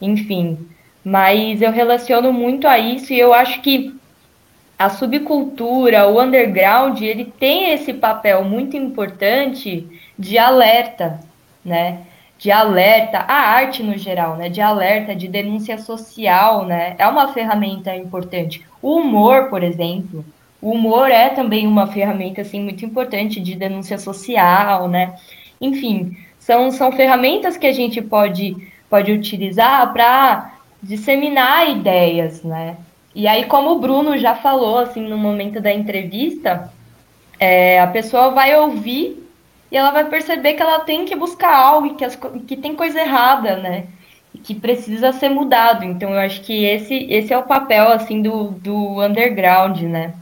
[0.00, 0.66] Enfim,
[1.04, 3.94] mas eu relaciono muito a isso e eu acho que
[4.78, 9.86] a subcultura, o underground, ele tem esse papel muito importante
[10.18, 11.20] de alerta,
[11.62, 12.00] né?
[12.42, 17.32] De alerta, a arte no geral, né, de alerta, de denúncia social, né, é uma
[17.32, 18.66] ferramenta importante.
[18.82, 20.24] O humor, por exemplo,
[20.60, 25.14] o humor é também uma ferramenta assim muito importante de denúncia social, né?
[25.60, 28.56] Enfim, são, são ferramentas que a gente pode
[28.90, 32.76] pode utilizar para disseminar ideias, né?
[33.14, 36.72] E aí, como o Bruno já falou assim no momento da entrevista,
[37.38, 39.22] é, a pessoa vai ouvir
[39.72, 42.14] e ela vai perceber que ela tem que buscar algo e que, as,
[42.46, 43.86] que tem coisa errada, né?
[44.34, 45.82] E que precisa ser mudado.
[45.84, 50.14] Então eu acho que esse, esse é o papel assim do, do underground, né?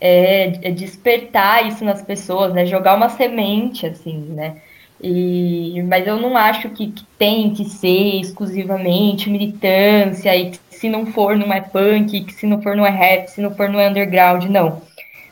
[0.00, 2.66] É, é despertar isso nas pessoas, né?
[2.66, 4.56] Jogar uma semente, assim, né?
[5.00, 10.88] E, mas eu não acho que, que, tem que ser exclusivamente militância e que se
[10.88, 13.68] não for não é punk, que se não for não é rap, se não for
[13.68, 14.82] não é underground, não.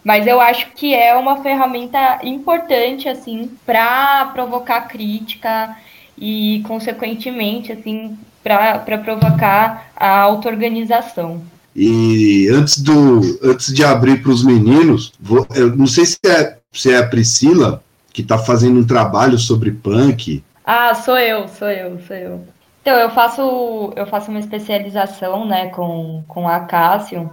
[0.03, 5.77] Mas eu acho que é uma ferramenta importante, assim, para provocar crítica
[6.17, 11.43] e, consequentemente, assim, para provocar a auto-organização.
[11.77, 16.57] E antes, do, antes de abrir para os meninos, vou, eu não sei se é,
[16.73, 17.83] se é a Priscila
[18.13, 20.43] que está fazendo um trabalho sobre punk.
[20.65, 22.45] Ah, sou eu, sou eu, sou eu.
[22.83, 27.31] Então, eu faço, eu faço uma especialização né, com, com a Cássio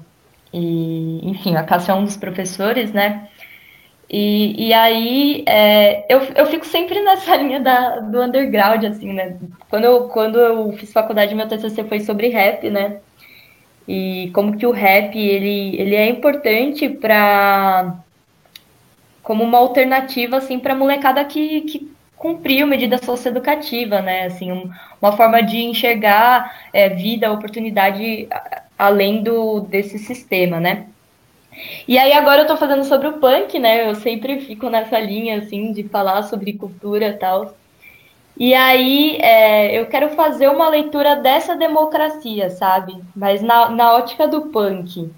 [0.53, 3.27] e, enfim, a Cássia é um dos professores, né?
[4.09, 9.37] E, e aí é, eu, eu fico sempre nessa linha da, do underground, assim, né?
[9.69, 12.99] Quando eu, quando eu fiz faculdade, meu TCC foi sobre rap, né?
[13.87, 18.03] E como que o rap, ele, ele é importante para
[19.23, 24.25] como uma alternativa, assim, para molecada que, que cumpriu medida socioeducativa, né?
[24.25, 24.69] Assim, um,
[25.01, 28.27] uma forma de enxergar é, vida, oportunidade
[28.77, 30.87] além do desse sistema, né?
[31.87, 33.89] E aí agora eu tô fazendo sobre o punk, né?
[33.89, 37.55] Eu sempre fico nessa linha, assim, de falar sobre cultura e tal.
[38.37, 42.95] E aí é, eu quero fazer uma leitura dessa democracia, sabe?
[43.15, 45.11] Mas na, na ótica do punk,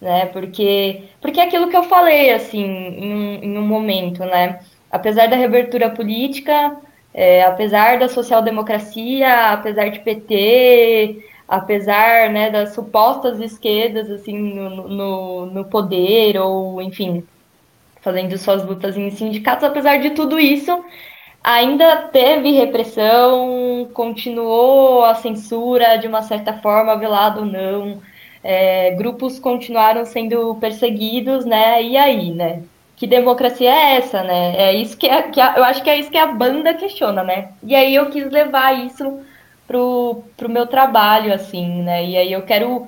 [0.00, 0.26] né?
[0.26, 4.60] Porque, porque é aquilo que eu falei, assim, em, em um momento, né?
[4.90, 6.76] Apesar da reabertura política,
[7.14, 15.46] é, apesar da social-democracia, apesar de PT, apesar né, das supostas esquerdas assim no, no,
[15.46, 17.26] no, poder ou enfim
[18.00, 20.84] fazendo suas lutas em sindicatos, apesar de tudo isso,
[21.44, 28.00] ainda teve repressão, continuou a censura de uma certa forma, velado ou não,
[28.42, 31.82] é, grupos continuaram sendo perseguidos, né?
[31.82, 32.62] E aí, né?
[33.00, 34.54] Que democracia é essa, né?
[34.58, 37.24] É isso que, é, que a, eu acho que é isso que a banda questiona,
[37.24, 37.48] né?
[37.62, 39.20] E aí eu quis levar isso
[39.66, 42.04] pro, pro meu trabalho, assim, né?
[42.04, 42.86] E aí eu quero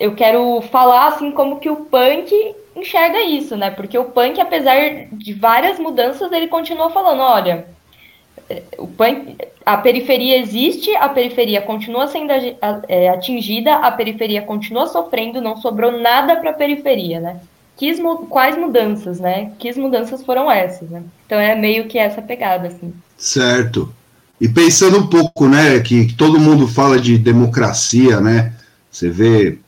[0.00, 2.34] eu quero falar assim como que o punk
[2.74, 3.70] enxerga isso, né?
[3.70, 7.66] Porque o punk, apesar de várias mudanças, ele continua falando, olha,
[8.78, 12.32] o punk, a periferia existe, a periferia continua sendo
[12.88, 17.40] é, atingida, a periferia continua sofrendo, não sobrou nada para a periferia, né?
[17.76, 17.92] Que,
[18.28, 19.52] quais mudanças, né?
[19.58, 21.02] Que mudanças foram essas, né?
[21.26, 22.92] Então é meio que essa pegada, assim.
[23.16, 23.92] Certo.
[24.40, 28.52] E pensando um pouco, né, que todo mundo fala de democracia, né?
[28.90, 29.58] Você vê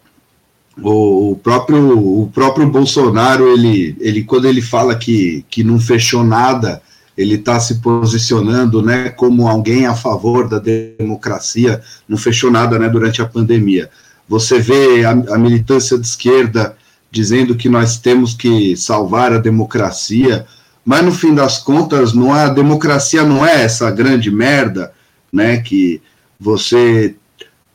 [0.81, 6.23] o, o, próprio, o próprio Bolsonaro, ele, ele quando ele fala que, que não fechou
[6.23, 6.83] nada,
[7.17, 12.89] ele está se posicionando né, como alguém a favor da democracia, não fechou nada né,
[12.89, 13.89] durante a pandemia.
[14.29, 16.77] Você vê a, a militância de esquerda
[17.17, 20.47] dizendo que nós temos que salvar a democracia,
[20.85, 24.93] mas no fim das contas, não é, a democracia não é essa grande merda,
[25.33, 26.03] né, que
[26.39, 27.15] você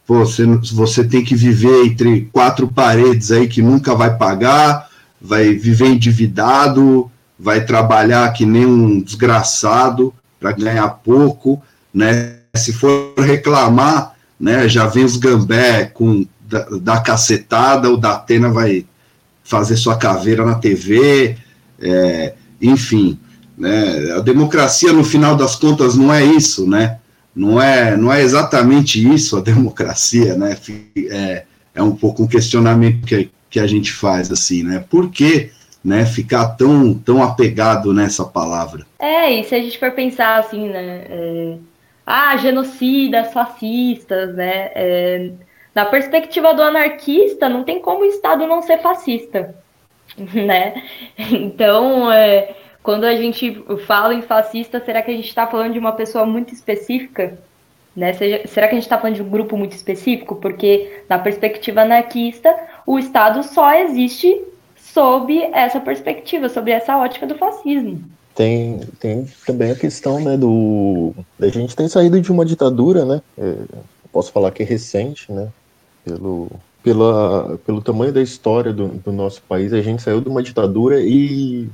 [0.08, 4.90] você, você tem que viver entre quatro paredes aí que nunca vai pagar,
[5.22, 11.64] vai viver endividado, vai trabalhar que nem um desgraçado para ganhar pouco,
[11.94, 12.36] né?
[12.56, 18.50] Se for reclamar, né, já vem os gambé com da, da cacetada, o da Atena
[18.50, 18.86] vai
[19.52, 21.36] fazer sua caveira na TV,
[21.80, 23.20] é, enfim,
[23.56, 24.14] né?
[24.16, 26.98] A democracia no final das contas não é isso, né?
[27.36, 30.58] não é, não é exatamente isso a democracia, né?
[31.10, 31.44] É,
[31.74, 34.84] é um pouco um questionamento que, que a gente faz, assim, né?
[34.90, 35.52] Por que
[35.84, 38.86] né, ficar tão, tão apegado nessa palavra?
[39.00, 41.06] É, e se a gente for pensar assim, né?
[41.10, 41.58] É,
[42.06, 44.72] ah, genocidas, fascistas, né?
[44.76, 45.32] É,
[45.74, 49.56] na perspectiva do anarquista, não tem como o Estado não ser fascista,
[50.18, 50.84] né?
[51.18, 55.80] Então, é, quando a gente fala em fascista, será que a gente está falando de
[55.80, 57.38] uma pessoa muito específica?
[57.96, 58.14] Né?
[58.14, 60.36] Será que a gente está falando de um grupo muito específico?
[60.36, 62.56] Porque, na perspectiva anarquista,
[62.86, 64.42] o Estado só existe
[64.76, 68.02] sob essa perspectiva, sob essa ótica do fascismo.
[68.34, 71.14] Tem, tem também a questão né, do.
[71.40, 73.22] A gente tem saído de uma ditadura, né?
[73.38, 73.56] É,
[74.12, 75.50] posso falar que é recente, né?
[76.04, 76.50] Pelo,
[76.84, 81.00] pela, pelo tamanho da história do, do nosso país, a gente saiu de uma ditadura
[81.00, 81.70] e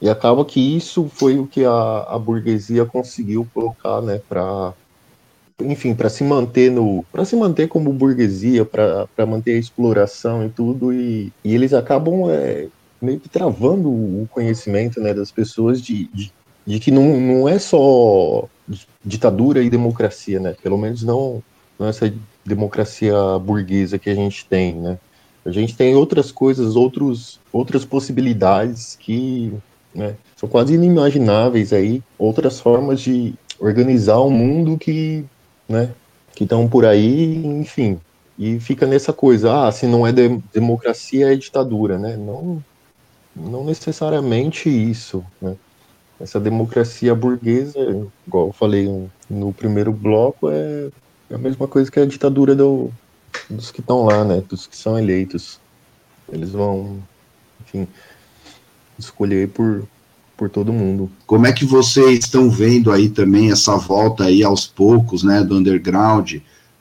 [0.00, 4.72] e acaba que isso foi o que a, a burguesia conseguiu colocar, né, para
[5.62, 10.48] enfim, para se manter no, para se manter como burguesia, para manter a exploração e
[10.48, 12.66] tudo, e, e eles acabam é,
[13.00, 16.32] meio que travando o conhecimento, né, das pessoas de, de,
[16.66, 18.48] de, que não, não é só
[19.04, 21.42] ditadura e democracia, né, pelo menos não,
[21.78, 22.10] não essa
[22.44, 24.98] democracia burguesa que a gente tem, né.
[25.44, 29.52] A gente tem outras coisas, outros, outras possibilidades que
[29.94, 30.16] né?
[30.36, 35.24] São quase inimagináveis aí outras formas de organizar o um mundo que,
[35.68, 35.90] né,
[36.34, 38.00] que estão por aí, enfim.
[38.38, 42.16] E fica nessa coisa, ah, se não é de democracia é ditadura, né?
[42.16, 42.64] Não,
[43.36, 45.56] não necessariamente isso, né?
[46.18, 47.78] Essa democracia burguesa,
[48.26, 50.88] igual eu falei no primeiro bloco, é
[51.32, 52.90] a mesma coisa que a ditadura do,
[53.48, 54.42] dos que estão lá, né?
[54.48, 55.60] Dos que são eleitos.
[56.32, 56.98] Eles vão,
[57.60, 57.86] enfim,
[58.98, 59.84] escolher por,
[60.36, 61.10] por todo mundo.
[61.26, 65.56] Como é que vocês estão vendo aí também essa volta aí aos poucos, né, do
[65.56, 66.36] underground?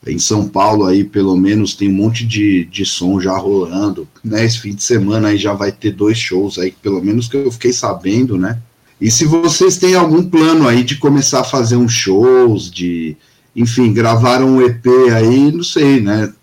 [0.08, 4.46] Em São Paulo aí, pelo menos, tem um monte de, de som já rolando, né,
[4.46, 7.52] esse fim de semana aí já vai ter dois shows aí, pelo menos que eu
[7.52, 8.62] fiquei sabendo, né?
[9.02, 13.18] E se vocês têm algum plano aí de começar a fazer uns shows, de,
[13.60, 16.34] enfim, gravar um EP aí, não sei, né?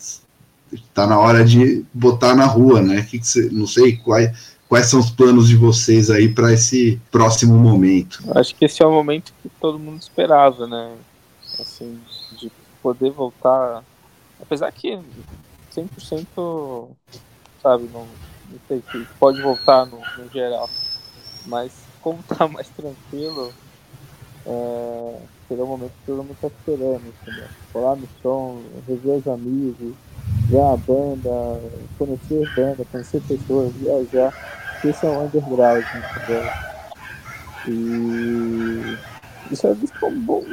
[0.92, 3.06] Tá na hora de botar na rua, né?
[3.08, 4.20] Que que cê, não sei qual,
[4.68, 8.22] quais são os planos de vocês aí para esse próximo momento?
[8.36, 10.94] Acho que esse é o momento que todo mundo esperava, né?
[11.58, 11.98] Assim,
[12.38, 12.52] de
[12.82, 13.82] poder voltar.
[14.38, 14.98] Apesar que
[15.74, 16.88] 100%,
[17.62, 18.06] sabe, não,
[18.50, 20.68] não sei se pode voltar no, no, geral.
[21.46, 23.54] Mas como tá mais tranquilo,
[24.44, 25.18] é,
[25.49, 27.49] será o momento que todo mundo tá esperando, entendeu?
[27.72, 29.94] Colar no som, rever os amigos,
[30.49, 31.61] ver a banda,
[31.99, 34.32] conhecer banda, conhecer pessoas, viajar.
[34.84, 36.51] Esse é um underground, entendeu?
[37.68, 38.97] E
[39.51, 40.44] isso é visto como bom,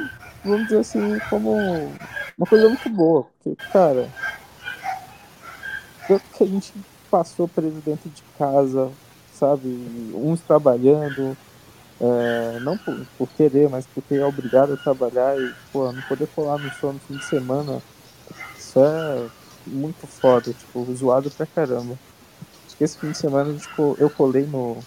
[0.44, 1.92] vamos dizer assim, como
[2.38, 3.26] uma coisa muito boa.
[3.44, 4.08] Porque, cara,
[6.08, 6.74] tanto que a gente
[7.10, 8.92] passou preso dentro de casa,
[9.32, 9.68] sabe?
[10.14, 11.38] Uns trabalhando,
[12.02, 16.28] é, não por, por, querer, mas porque é obrigado a trabalhar e, pô, não poder
[16.28, 17.82] colar no show no fim de semana,
[18.58, 19.30] isso é
[19.66, 21.98] muito foda, tipo, zoado pra caramba.
[22.66, 24.78] Acho que esse fim de semana tipo, eu colei no,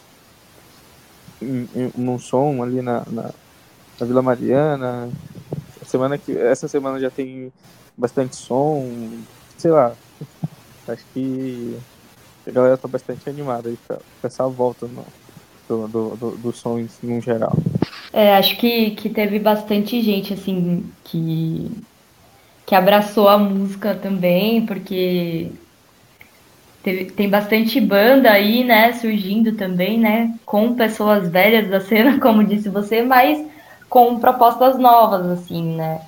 [1.40, 3.30] em, em, num som ali na, na,
[4.00, 5.08] na Vila Mariana.
[5.86, 7.52] semana que, essa semana já tem
[7.96, 8.90] bastante som,
[9.56, 9.94] sei lá.
[10.88, 11.78] Acho que
[12.46, 15.04] a galera tá bastante animada aí pra, pra essa volta no,
[15.68, 17.56] do, do, do, do som em, geral.
[18.12, 21.70] É, acho que, que teve bastante gente, assim, que,
[22.64, 25.50] que abraçou a música também, porque
[26.82, 32.44] teve, tem bastante banda aí, né, surgindo também, né, com pessoas velhas da cena, como
[32.44, 33.44] disse você, mas
[33.88, 36.00] com propostas novas, assim, né.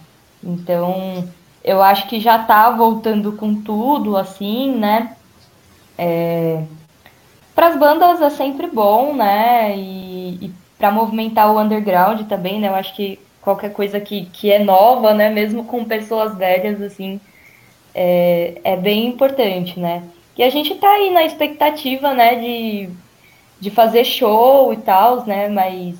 [0.43, 1.29] Então,
[1.65, 5.17] eu acho que já tá voltando com tudo, assim, né.
[5.97, 6.63] É...
[7.59, 12.69] Para as bandas é sempre bom, né, e, e para movimentar o underground também, né,
[12.69, 17.21] eu acho que qualquer coisa que, que é nova, né, mesmo com pessoas velhas, assim,
[17.93, 20.05] é, é bem importante, né.
[20.37, 22.91] E a gente tá aí na expectativa, né, de,
[23.59, 25.97] de fazer show e tal, né, mas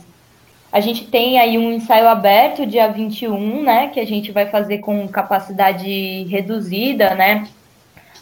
[0.71, 4.79] a gente tem aí um ensaio aberto dia 21, né, que a gente vai fazer
[4.79, 7.49] com capacidade reduzida, né,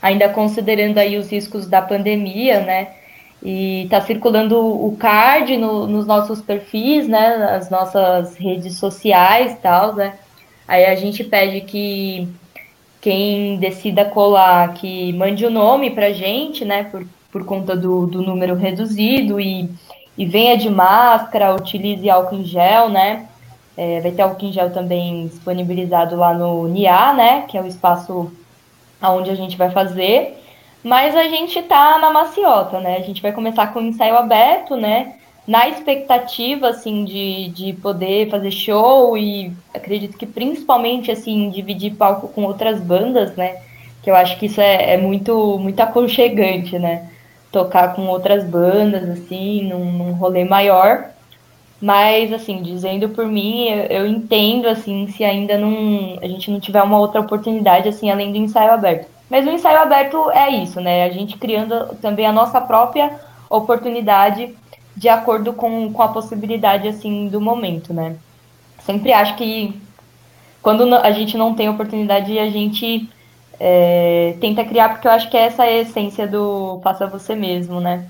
[0.00, 3.04] ainda considerando aí os riscos da pandemia, né,
[3.42, 9.56] e tá circulando o card no, nos nossos perfis, né, nas nossas redes sociais e
[9.56, 10.14] tal, né,
[10.66, 12.28] aí a gente pede que
[13.00, 18.22] quem decida colar, que mande o nome para gente, né, por, por conta do, do
[18.22, 19.70] número reduzido e,
[20.18, 23.28] e venha de máscara, utilize álcool em gel, né,
[23.76, 27.66] é, vai ter álcool em gel também disponibilizado lá no NIA, né, que é o
[27.66, 28.32] espaço
[29.00, 30.42] onde a gente vai fazer,
[30.86, 34.76] mas a gente tá na maciota, né, a gente vai começar com o ensaio aberto,
[34.76, 35.16] né,
[35.46, 42.28] na expectativa, assim, de, de poder fazer show e acredito que principalmente, assim, dividir palco
[42.28, 43.58] com outras bandas, né?
[44.02, 47.08] Que eu acho que isso é, é muito, muito aconchegante, né?
[47.52, 51.10] Tocar com outras bandas, assim, num, num rolê maior.
[51.80, 56.58] Mas, assim, dizendo por mim, eu, eu, entendo, assim, se ainda não a gente não
[56.58, 59.15] tiver uma outra oportunidade, assim, além do ensaio aberto.
[59.28, 61.04] Mas o ensaio aberto é isso, né?
[61.04, 63.18] A gente criando também a nossa própria
[63.50, 64.54] oportunidade
[64.96, 68.16] de acordo com, com a possibilidade assim do momento, né?
[68.80, 69.78] Sempre acho que
[70.62, 73.08] quando a gente não tem oportunidade, a gente
[73.60, 77.80] é, tenta criar, porque eu acho que essa é a essência do faça você mesmo,
[77.80, 78.06] né?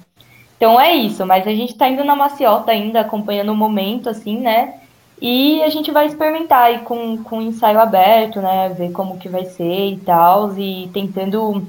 [0.57, 4.39] Então é isso, mas a gente tá indo na maciota ainda, acompanhando o momento, assim,
[4.39, 4.81] né?
[5.21, 8.69] E a gente vai experimentar aí com, com ensaio aberto, né?
[8.71, 11.67] Ver como que vai ser e tal, e tentando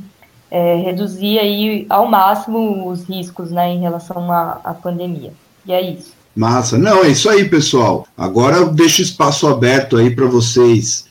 [0.51, 5.33] é, reduzir aí ao máximo os riscos né, em relação à, à pandemia.
[5.65, 6.13] E é isso.
[6.35, 6.77] Massa.
[6.77, 8.05] Não, é isso aí, pessoal.
[8.17, 11.07] Agora eu deixo espaço aberto aí para vocês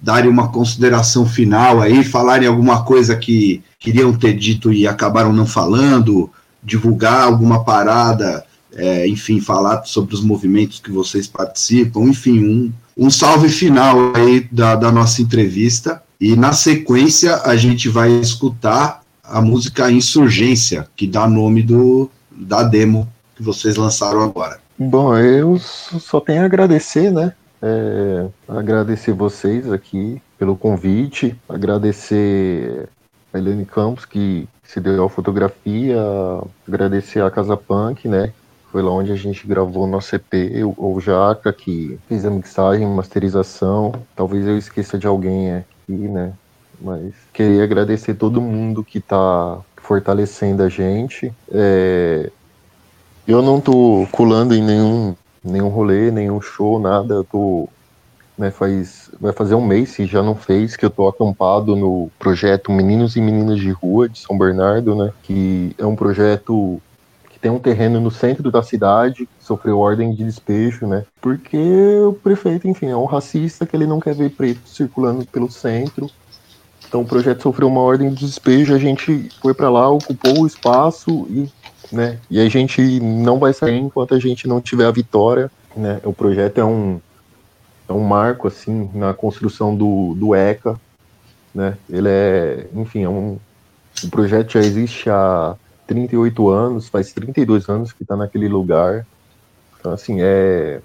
[0.00, 5.46] darem uma consideração final aí, falarem alguma coisa que queriam ter dito e acabaram não
[5.46, 6.30] falando,
[6.62, 8.44] divulgar alguma parada,
[8.80, 14.48] é, enfim, falar sobre os movimentos que vocês participam, enfim, um, um salve final aí
[14.50, 16.02] da, da nossa entrevista.
[16.18, 22.62] E na sequência a gente vai escutar a música Insurgência, que dá nome do, da
[22.62, 23.06] demo
[23.36, 24.58] que vocês lançaram agora.
[24.78, 27.34] Bom, eu só tenho a agradecer, né?
[27.62, 32.88] É, agradecer vocês aqui pelo convite, agradecer
[33.32, 35.98] a Helene Campos que se deu a fotografia,
[36.66, 38.32] agradecer a Casa Punk, né?
[38.70, 40.32] Foi lá onde a gente gravou nosso EP,
[40.64, 43.92] o, o Jaca, que fez a mixagem, masterização.
[44.14, 46.32] Talvez eu esqueça de alguém aqui, né?
[46.80, 51.32] Mas queria agradecer todo mundo que está fortalecendo a gente.
[51.50, 52.30] É,
[53.26, 57.14] eu não tô colando em nenhum, nenhum rolê, nenhum show, nada.
[57.14, 57.68] Eu tô.
[58.38, 62.10] Né, faz, vai fazer um mês, se já não fez, que eu tô acampado no
[62.18, 65.12] projeto Meninos e Meninas de Rua de São Bernardo, né?
[65.22, 66.80] Que é um projeto
[67.40, 71.04] tem um terreno no centro da cidade, sofreu ordem de despejo, né?
[71.20, 71.56] Porque
[72.06, 76.10] o prefeito, enfim, é um racista que ele não quer ver preto circulando pelo centro.
[76.86, 80.46] Então o projeto sofreu uma ordem de despejo, a gente foi para lá, ocupou o
[80.46, 81.48] espaço e,
[81.90, 82.18] né?
[82.30, 86.00] E a gente não vai sair enquanto a gente não tiver a vitória, né?
[86.04, 87.00] O projeto é um
[87.88, 90.78] é um marco assim na construção do, do ECA,
[91.54, 91.76] né?
[91.88, 93.38] Ele é, enfim, é um
[94.04, 95.56] o projeto já existe há
[95.90, 99.04] 38 anos, faz 32 anos que está naquele lugar.
[99.76, 100.80] Então, assim, é,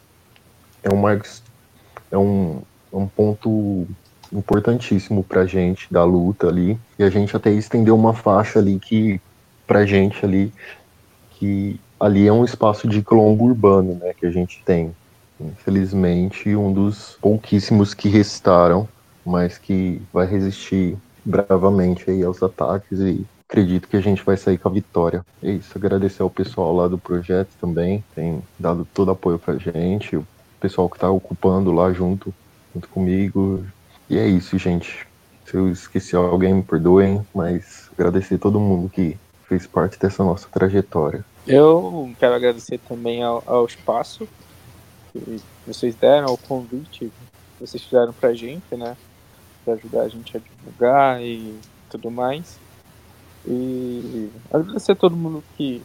[0.81, 2.61] é um é um,
[2.91, 3.85] é um ponto
[4.33, 6.75] importantíssimo para gente da luta ali.
[6.97, 9.21] E a gente até estendeu uma faixa ali que,
[9.67, 10.51] para gente ali,
[11.33, 14.91] que ali é um espaço de quilombo urbano, né, que a gente tem.
[15.39, 18.89] Infelizmente, um dos pouquíssimos que restaram,
[19.23, 24.57] mas que vai resistir bravamente aí aos ataques e acredito que a gente vai sair
[24.57, 25.25] com a vitória.
[25.41, 30.15] É isso, agradecer ao pessoal lá do projeto também, tem dado todo apoio pra gente,
[30.17, 30.25] o
[30.59, 32.33] pessoal que tá ocupando lá junto,
[32.73, 33.63] junto comigo.
[34.09, 35.07] E é isso, gente.
[35.45, 39.17] Se eu esqueci alguém, me perdoem, mas agradecer todo mundo que
[39.47, 41.23] fez parte dessa nossa trajetória.
[41.47, 44.27] Eu quero agradecer também ao, ao espaço
[45.13, 47.11] que vocês deram, ao convite que
[47.59, 48.97] vocês fizeram pra gente, né?
[49.63, 51.55] Pra ajudar a gente a divulgar e
[51.89, 52.57] tudo mais.
[53.47, 55.81] E agradecer a todo mundo que,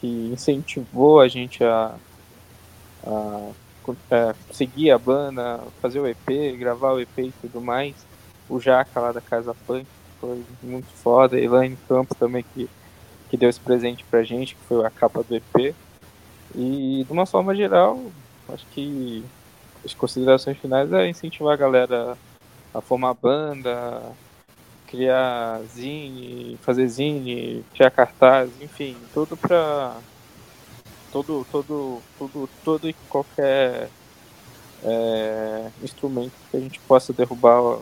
[0.00, 1.94] que incentivou a gente a,
[3.06, 3.50] a,
[4.10, 7.94] a seguir a banda, fazer o EP, gravar o EP e tudo mais.
[8.48, 9.86] O Jaca lá da Casa Punk
[10.20, 11.36] foi muito foda.
[11.36, 12.68] A Elaine Campo também que,
[13.28, 15.74] que deu esse presente pra gente, que foi a capa do EP.
[16.54, 18.00] E de uma forma geral,
[18.48, 19.24] acho que
[19.84, 22.18] as considerações finais é incentivar a galera
[22.74, 24.02] a formar banda,
[24.86, 29.96] criar zine, fazer zine, criar cartaz, enfim, tudo pra.
[31.12, 33.88] Todo, todo, todo, todo e qualquer
[34.84, 37.78] é, instrumento que a gente possa derrubar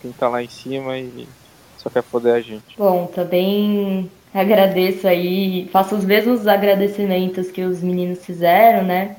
[0.00, 1.28] quem tá lá em cima e
[1.76, 2.76] só quer foder a gente.
[2.78, 9.16] Bom, também agradeço aí, faço os mesmos agradecimentos que os meninos fizeram, né?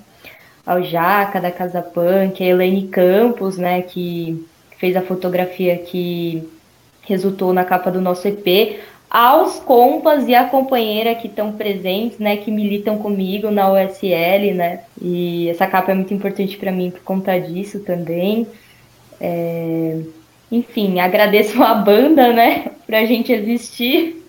[0.66, 4.44] Ao Jaca, da Casa Punk, a Elaine Campos, né, que
[4.80, 6.48] fez a fotografia que
[7.06, 8.80] resultou na capa do nosso EP,
[9.10, 14.82] aos compas e a companheira que estão presentes, né, que militam comigo na USL, né,
[15.02, 18.48] e essa capa é muito importante para mim por conta disso também.
[19.22, 20.00] É...
[20.52, 24.22] Enfim, agradeço a banda, né, pra gente existir,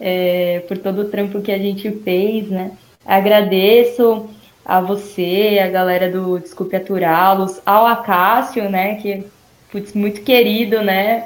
[0.00, 2.72] é, por todo o trampo que a gente fez, né.
[3.06, 4.28] Agradeço
[4.64, 9.24] a você, a galera do Desculpe Aturá-los, ao Acácio, né, que
[9.72, 11.24] putz, muito querido, né,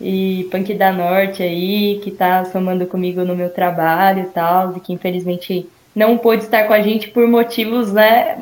[0.00, 4.80] e Punk da Norte aí, que tá somando comigo no meu trabalho e tal, e
[4.80, 8.38] que infelizmente não pôde estar com a gente por motivos, né,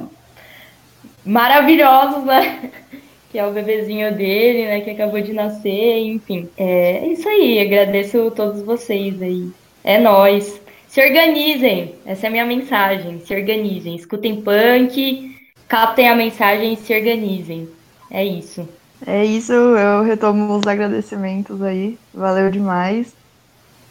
[1.25, 2.71] maravilhosos, né,
[3.31, 6.49] que é o bebezinho dele, né, que acabou de nascer, enfim.
[6.57, 9.51] É isso aí, agradeço a todos vocês aí.
[9.83, 10.61] É nós.
[10.87, 15.37] Se organizem, essa é a minha mensagem, se organizem, escutem punk,
[15.69, 17.69] captem a mensagem e se organizem.
[18.11, 18.67] É isso.
[19.07, 21.99] É isso, eu retomo os agradecimentos aí.
[22.13, 23.13] Valeu demais.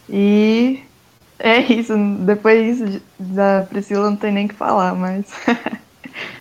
[0.09, 0.79] E
[1.39, 1.93] é isso.
[2.19, 2.79] Depois
[3.19, 5.25] da Priscila não tem nem que falar, mas.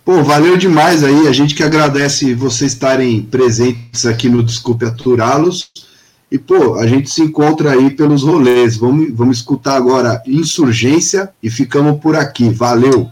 [0.03, 1.27] Pô, valeu demais aí.
[1.27, 5.69] A gente que agradece vocês estarem presentes aqui no Desculpe Aturá-los.
[6.31, 8.75] E, pô, a gente se encontra aí pelos rolês.
[8.75, 12.49] Vamos, vamos escutar agora Insurgência e ficamos por aqui.
[12.49, 13.09] Valeu!